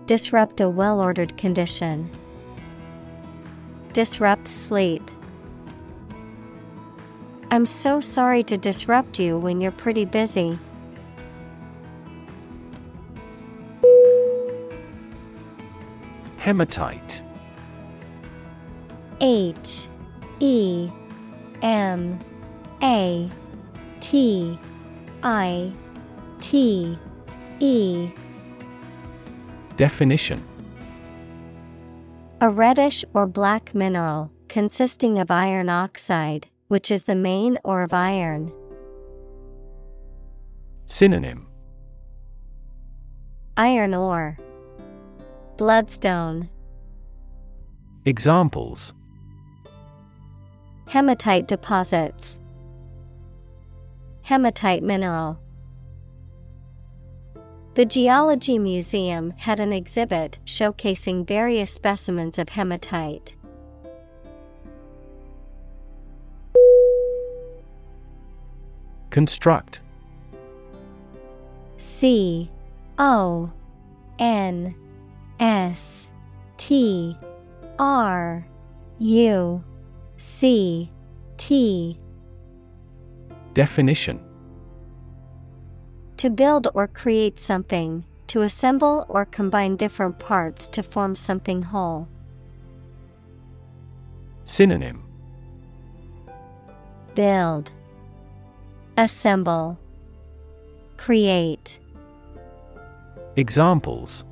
[0.04, 2.10] Disrupt a well ordered condition.
[3.94, 5.10] Disrupt sleep.
[7.50, 10.58] I'm so sorry to disrupt you when you're pretty busy.
[16.48, 17.22] Hematite.
[19.20, 19.86] H
[20.40, 20.88] E
[21.60, 22.18] M
[22.82, 23.28] A
[24.00, 24.58] T
[25.22, 25.70] I
[26.40, 26.98] T
[27.60, 28.10] E.
[29.76, 30.42] Definition.
[32.40, 37.92] A reddish or black mineral consisting of iron oxide, which is the main ore of
[37.92, 38.50] iron.
[40.86, 41.46] Synonym.
[43.58, 44.38] Iron ore,
[45.58, 46.48] Bloodstone,
[48.04, 48.94] Examples
[50.86, 52.38] Hematite deposits,
[54.22, 55.40] Hematite mineral.
[57.74, 63.34] The Geology Museum had an exhibit showcasing various specimens of hematite.
[69.10, 69.80] Construct
[71.78, 72.48] C
[72.96, 73.50] O
[74.20, 74.76] N
[75.40, 76.08] S
[76.56, 77.16] T
[77.78, 78.46] R
[78.98, 79.64] U
[80.16, 80.90] C
[81.36, 81.98] T.
[83.54, 84.20] Definition.
[86.18, 92.08] To build or create something, to assemble or combine different parts to form something whole.
[94.44, 95.04] Synonym.
[97.14, 97.70] Build,
[98.96, 99.78] Assemble,
[100.96, 101.78] Create.
[103.36, 104.24] Examples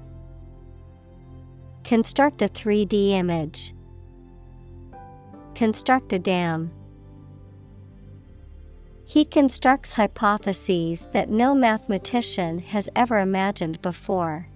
[1.87, 3.73] Construct a 3D image.
[5.55, 6.73] Construct a dam.
[9.05, 14.49] He constructs hypotheses that no mathematician has ever imagined before.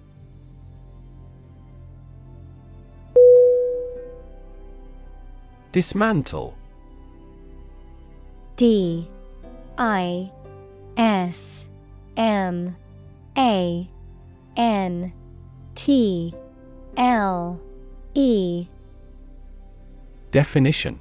[5.71, 6.53] Dismantle.
[8.57, 9.09] D.
[9.77, 10.29] I.
[10.97, 11.65] S.
[12.17, 12.75] M.
[13.37, 13.89] A.
[14.57, 15.13] N.
[15.75, 16.35] T
[16.97, 17.59] L
[18.13, 18.67] E.
[20.31, 20.99] Definition.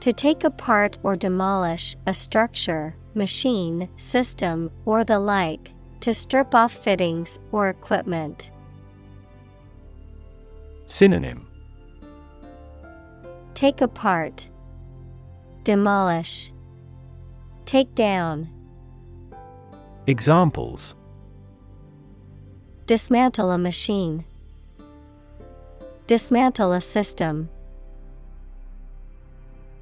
[0.00, 6.72] To take apart or demolish a structure, machine, system, or the like, to strip off
[6.72, 8.50] fittings or equipment.
[10.86, 11.48] Synonym.
[13.54, 14.48] Take apart,
[15.64, 16.52] demolish,
[17.64, 18.48] take down,
[20.08, 20.94] Examples
[22.86, 24.24] dismantle a machine,
[26.06, 27.48] dismantle a system.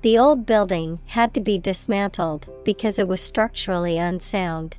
[0.00, 4.76] The old building had to be dismantled because it was structurally unsound.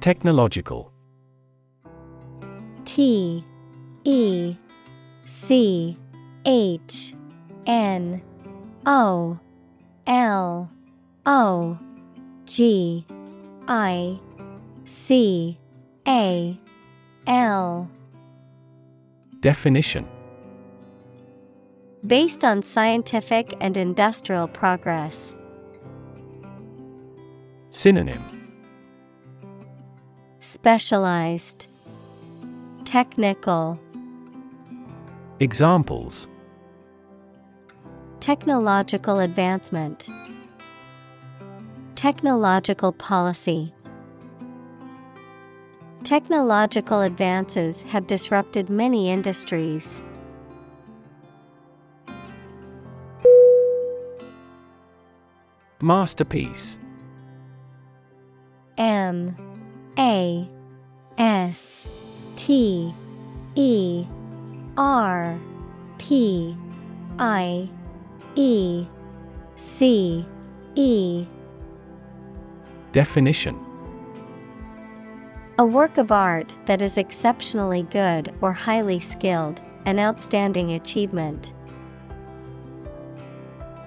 [0.00, 0.92] Technological
[2.84, 3.44] T
[4.04, 4.56] E
[5.24, 5.96] C
[6.44, 7.14] H
[7.66, 8.20] N
[8.84, 9.38] O
[10.06, 10.68] L
[11.24, 11.78] O
[12.52, 13.06] G
[13.66, 14.20] I
[14.84, 15.58] C
[16.06, 16.60] A
[17.26, 17.90] L.
[19.40, 20.06] Definition.
[22.06, 25.34] Based on scientific and industrial progress.
[27.70, 28.22] Synonym.
[30.40, 31.68] Specialized.
[32.84, 33.80] Technical.
[35.40, 36.28] Examples.
[38.20, 40.10] Technological advancement
[42.02, 43.72] Technological policy.
[46.02, 50.02] Technological advances have disrupted many industries.
[55.80, 56.80] Masterpiece.
[58.76, 59.36] M
[59.96, 60.50] A
[61.18, 61.86] S
[62.34, 62.92] T
[63.54, 64.04] E
[64.76, 65.38] R
[65.98, 66.56] P
[67.20, 67.70] I
[68.34, 68.86] E
[69.54, 70.26] C
[70.74, 71.26] E
[72.92, 73.58] Definition.
[75.58, 81.54] A work of art that is exceptionally good or highly skilled, an outstanding achievement.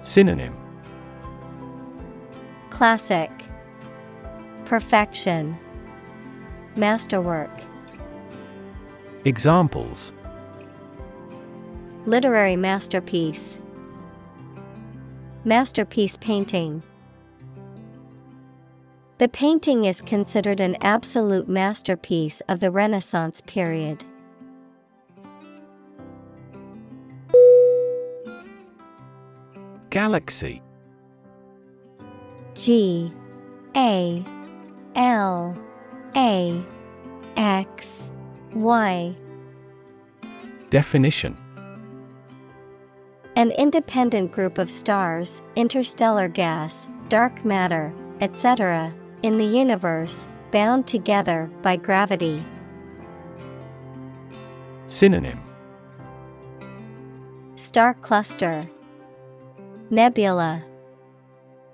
[0.02, 0.56] Synonym.
[2.70, 3.30] Classic.
[4.64, 5.56] Perfection.
[6.76, 7.50] Masterwork.
[9.24, 10.12] Examples.
[12.06, 13.60] Literary masterpiece.
[15.44, 16.82] Masterpiece painting
[19.18, 24.04] The painting is considered an absolute masterpiece of the Renaissance period.
[29.88, 30.60] Galaxy
[32.54, 33.10] G
[33.74, 34.22] A
[34.94, 35.56] L
[36.14, 36.62] A
[37.38, 38.10] X
[38.52, 39.16] Y
[40.68, 41.34] Definition
[43.36, 48.92] An independent group of stars, interstellar gas, dark matter, etc.,
[49.26, 52.40] in the universe, bound together by gravity.
[54.86, 55.40] Synonym
[57.56, 58.62] Star cluster,
[59.90, 60.62] Nebula,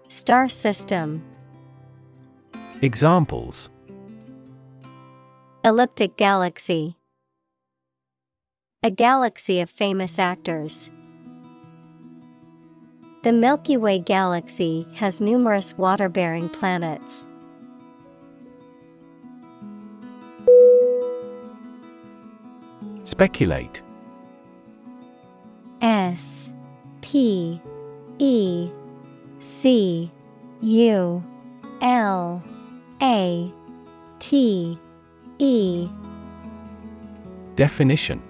[0.09, 1.23] Star system,
[2.81, 3.69] Examples
[5.63, 6.97] Elliptic galaxy,
[8.83, 10.91] a galaxy of famous actors.
[13.25, 17.27] The Milky Way galaxy has numerous water bearing planets.
[23.05, 23.83] Speculate.
[25.81, 26.51] S
[27.01, 27.61] P
[28.19, 28.71] E
[29.41, 30.11] C
[30.61, 31.25] U
[31.81, 32.43] L
[33.03, 33.53] A
[34.21, 34.79] T
[35.39, 35.89] E.
[37.57, 38.23] Definition.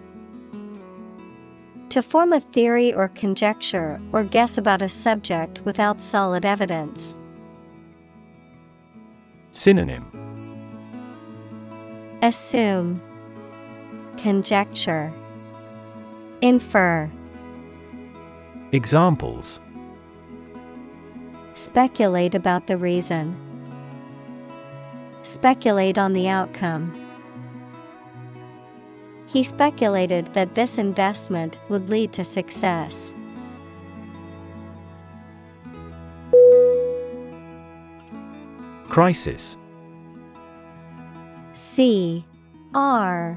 [1.91, 7.19] To form a theory or conjecture or guess about a subject without solid evidence.
[9.53, 10.07] Synonym.
[12.23, 13.03] Assume
[14.23, 15.13] Conjecture
[16.43, 17.11] Infer
[18.71, 19.61] Examples
[21.55, 23.37] Speculate about the reason.
[25.25, 26.95] Speculate on the outcome.
[29.27, 33.13] He speculated that this investment would lead to success.
[38.87, 39.57] Crisis
[41.55, 42.25] C
[42.73, 43.37] R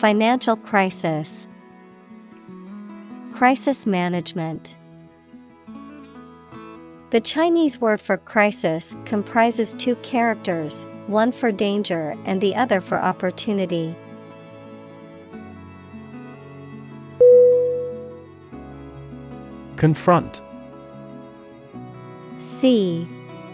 [0.00, 1.46] Financial crisis.
[3.34, 4.78] Crisis management.
[7.10, 12.98] The Chinese word for crisis comprises two characters, one for danger and the other for
[12.98, 13.94] opportunity.
[19.76, 20.40] Confront.
[22.38, 23.06] C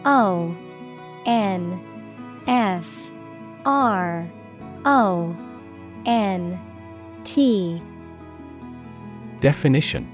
[0.04, 0.56] O
[1.26, 3.10] N F
[3.64, 4.30] R
[4.84, 5.36] O
[6.06, 6.58] N
[7.24, 7.82] T.
[9.40, 10.08] Definition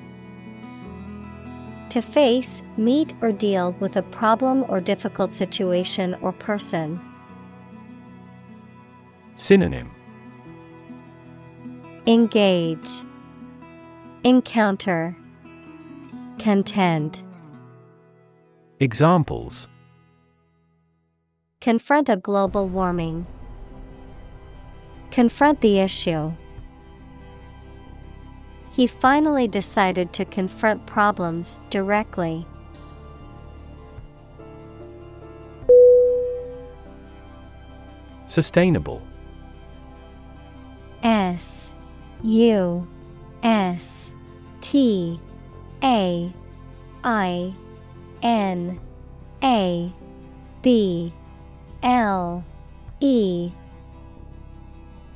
[1.91, 7.01] To face, meet, or deal with a problem or difficult situation or person.
[9.37, 9.91] Synonym
[12.07, 12.89] Engage,
[14.25, 15.17] Encounter,
[16.39, 17.23] Contend.
[18.81, 19.69] Examples
[21.61, 23.27] Confront a global warming.
[25.13, 26.33] Confront the issue.
[28.71, 32.47] He finally decided to confront problems directly.
[38.27, 39.03] Sustainable
[41.03, 41.71] S
[42.23, 42.89] U
[43.43, 44.11] S
[44.63, 45.21] T
[45.83, 46.33] A
[47.05, 47.55] I
[48.23, 48.81] N
[49.43, 49.93] A
[50.63, 51.13] B
[51.83, 52.43] L
[53.01, 53.53] E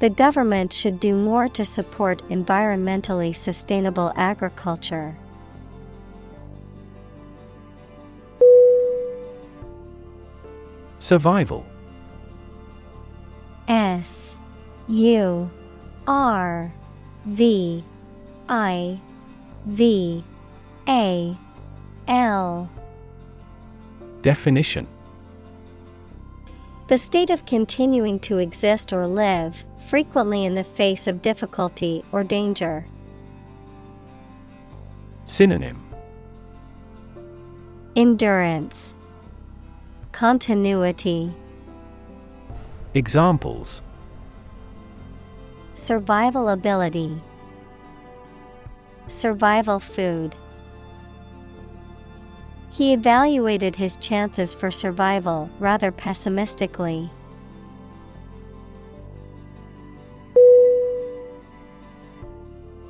[0.00, 5.16] The government should do more to support environmentally sustainable agriculture.
[10.98, 11.64] Survival.
[13.68, 14.36] S
[14.88, 15.50] U
[16.06, 16.72] R
[17.26, 17.84] V
[18.48, 19.00] I
[19.66, 20.24] V
[20.88, 21.36] A
[22.08, 22.70] L.
[24.22, 24.86] Definition.
[26.88, 32.24] The state of continuing to exist or live, frequently in the face of difficulty or
[32.24, 32.86] danger.
[35.26, 35.80] Synonym
[37.96, 38.94] Endurance,
[40.12, 41.32] Continuity,
[42.94, 43.82] Examples
[45.74, 47.20] Survival ability,
[49.08, 50.34] Survival food.
[52.70, 57.10] He evaluated his chances for survival rather pessimistically.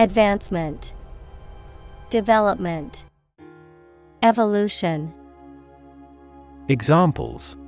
[0.00, 0.94] Advancement,
[2.08, 3.04] Development,
[4.22, 5.12] Evolution,
[6.68, 7.58] Examples.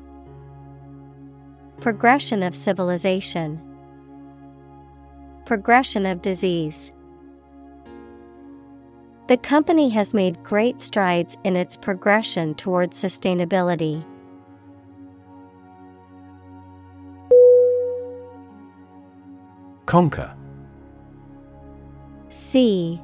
[1.79, 3.61] Progression of civilization,
[5.45, 6.91] Progression of disease.
[9.29, 14.03] The company has made great strides in its progression towards sustainability.
[19.85, 20.35] Conquer
[22.33, 22.99] C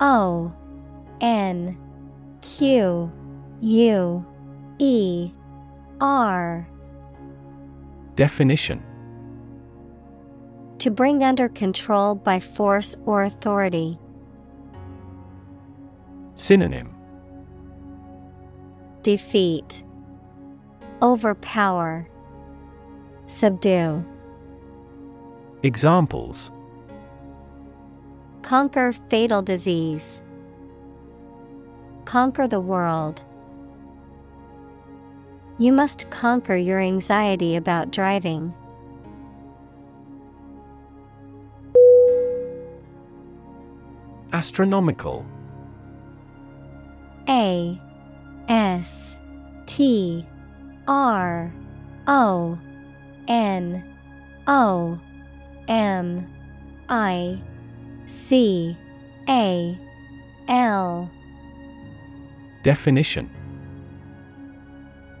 [0.00, 0.52] O
[1.20, 1.78] N
[2.42, 3.12] Q
[3.60, 4.26] U
[4.78, 5.30] E
[6.00, 6.68] R.
[8.16, 8.82] Definition.
[10.80, 14.00] To bring under control by force or authority.
[16.34, 16.92] Synonym.
[19.02, 19.84] Defeat,
[21.00, 22.08] Overpower,
[23.28, 24.04] Subdue.
[25.62, 26.50] Examples
[28.42, 30.20] Conquer fatal disease.
[32.04, 33.22] Conquer the world.
[35.58, 38.52] You must conquer your anxiety about driving.
[44.32, 45.24] Astronomical
[47.28, 47.80] A
[48.48, 49.16] S
[49.66, 50.26] T
[50.88, 51.52] R
[52.06, 52.58] O
[53.28, 53.84] N
[54.46, 54.98] O
[55.68, 56.26] M
[56.88, 57.40] I
[58.12, 58.76] C
[59.26, 59.78] A
[60.46, 61.10] L.
[62.62, 63.30] Definition.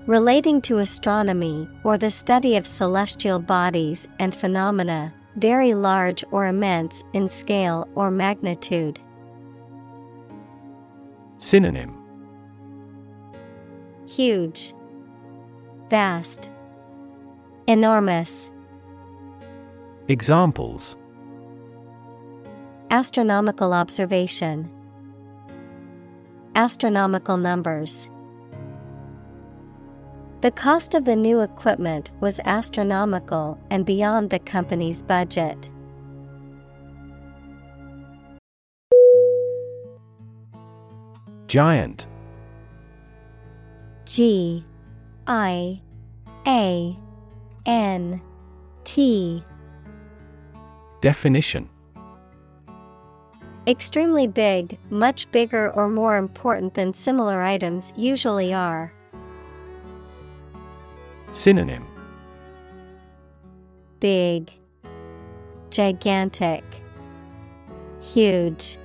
[0.06, 7.02] Relating to astronomy or the study of celestial bodies and phenomena, very large or immense
[7.14, 9.00] in scale or magnitude.
[11.38, 11.96] Synonym.
[14.06, 14.74] Huge,
[15.88, 16.50] Vast,
[17.66, 18.50] Enormous.
[20.08, 20.96] Examples
[22.92, 24.70] Astronomical observation,
[26.54, 28.10] Astronomical numbers.
[30.42, 35.70] The cost of the new equipment was astronomical and beyond the company's budget.
[41.46, 42.06] Giant
[44.04, 44.66] G
[45.26, 45.80] I
[46.46, 46.98] A
[47.64, 48.20] N
[48.84, 49.42] T
[51.00, 51.70] Definition
[53.66, 58.92] Extremely big, much bigger or more important than similar items usually are.
[61.30, 61.86] Synonym
[64.00, 64.50] Big,
[65.70, 66.64] Gigantic,
[68.00, 68.78] Huge.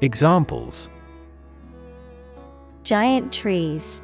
[0.00, 0.88] Examples
[2.82, 4.00] Giant trees,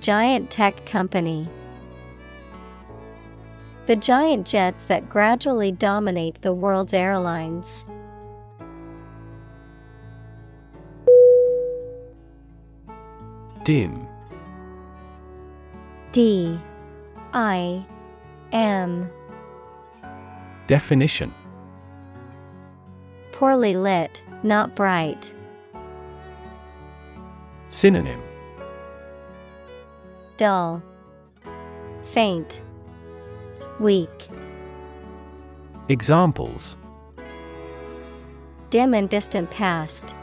[0.00, 1.48] Giant tech company.
[3.88, 7.86] The giant jets that gradually dominate the world's airlines.
[13.64, 14.06] Dim.
[16.12, 16.60] D.
[17.32, 17.82] I.
[18.52, 19.10] M.
[20.66, 21.32] Definition.
[23.32, 25.32] Poorly lit, not bright.
[27.70, 28.20] Synonym.
[30.36, 30.82] Dull,
[32.02, 32.60] Faint,
[33.80, 34.28] Weak.
[35.88, 36.76] Examples
[38.70, 40.14] Dim and distant past.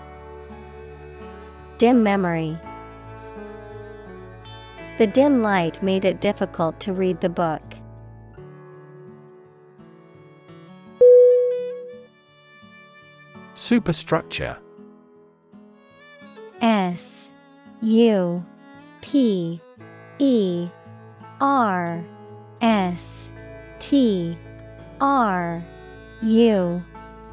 [1.77, 2.57] Dim memory.
[4.97, 7.61] The dim light made it difficult to read the book.
[13.55, 14.57] Superstructure
[16.61, 17.29] S
[17.81, 18.45] U
[19.01, 19.59] P
[20.19, 20.69] E
[21.41, 22.05] R
[22.61, 23.29] S
[23.85, 24.35] T
[24.99, 25.63] R
[26.23, 26.83] U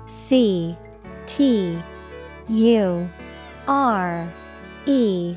[0.06, 0.76] C
[1.24, 1.82] T
[2.46, 3.08] U
[3.66, 4.28] R
[4.84, 5.34] E.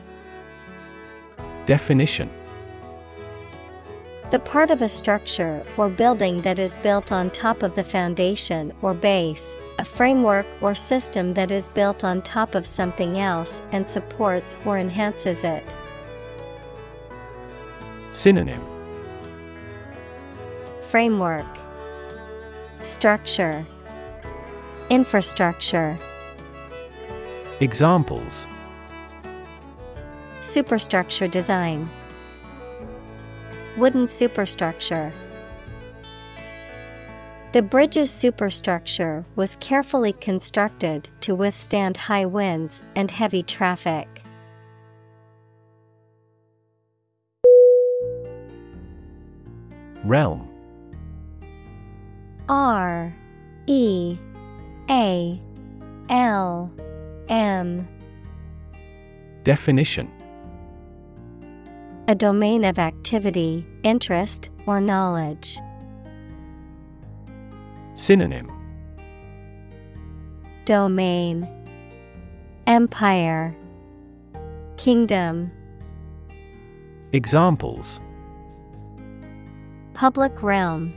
[1.66, 2.30] Definition.
[4.30, 8.74] The part of a structure or building that is built on top of the foundation
[8.82, 13.90] or base, a framework or system that is built on top of something else and
[13.90, 15.64] supports or enhances it.
[18.12, 18.75] Synonym
[20.96, 21.46] Framework
[22.82, 23.66] Structure
[24.90, 25.98] Infrastructure
[27.60, 28.48] Examples.
[30.40, 31.90] Superstructure design
[33.76, 35.12] Wooden superstructure.
[37.52, 44.08] The bridge's superstructure was carefully constructed to withstand high winds and heavy traffic.
[50.06, 50.55] Realm
[52.48, 53.16] R
[53.66, 54.18] E
[54.90, 55.42] A
[56.10, 56.72] L
[57.28, 57.88] M.
[59.44, 60.12] Definition.
[62.08, 65.60] A domain of activity, interest, or knowledge.
[67.96, 68.52] Synonym.
[70.66, 71.48] Domain.
[72.68, 73.56] Empire.
[74.78, 75.52] Kingdom.
[77.12, 78.00] Examples.
[79.94, 80.92] Public realm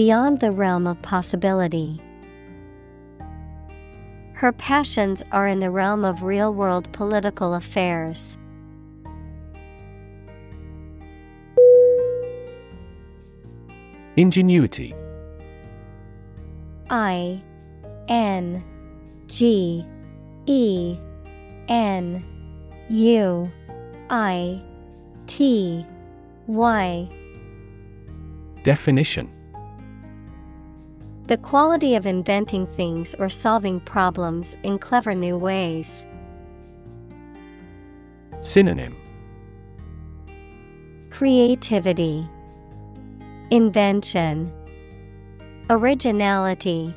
[0.00, 2.00] Beyond the realm of possibility.
[4.32, 8.38] Her passions are in the realm of real world political affairs.
[14.16, 14.94] Ingenuity
[16.88, 17.42] I
[18.08, 18.64] N
[19.26, 19.84] G
[20.46, 20.96] E
[21.68, 22.24] N
[22.88, 23.46] U
[24.08, 24.62] I
[25.26, 25.84] T
[26.46, 27.06] Y
[28.62, 29.28] Definition
[31.30, 36.04] The quality of inventing things or solving problems in clever new ways.
[38.42, 38.96] Synonym
[41.08, 42.28] Creativity,
[43.52, 44.52] Invention,
[45.70, 46.92] Originality.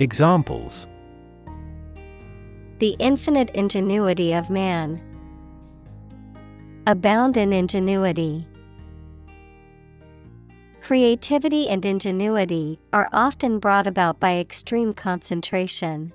[0.00, 0.88] Examples
[2.80, 5.00] The infinite ingenuity of man.
[6.88, 8.48] Abound in ingenuity.
[10.84, 16.12] Creativity and ingenuity are often brought about by extreme concentration.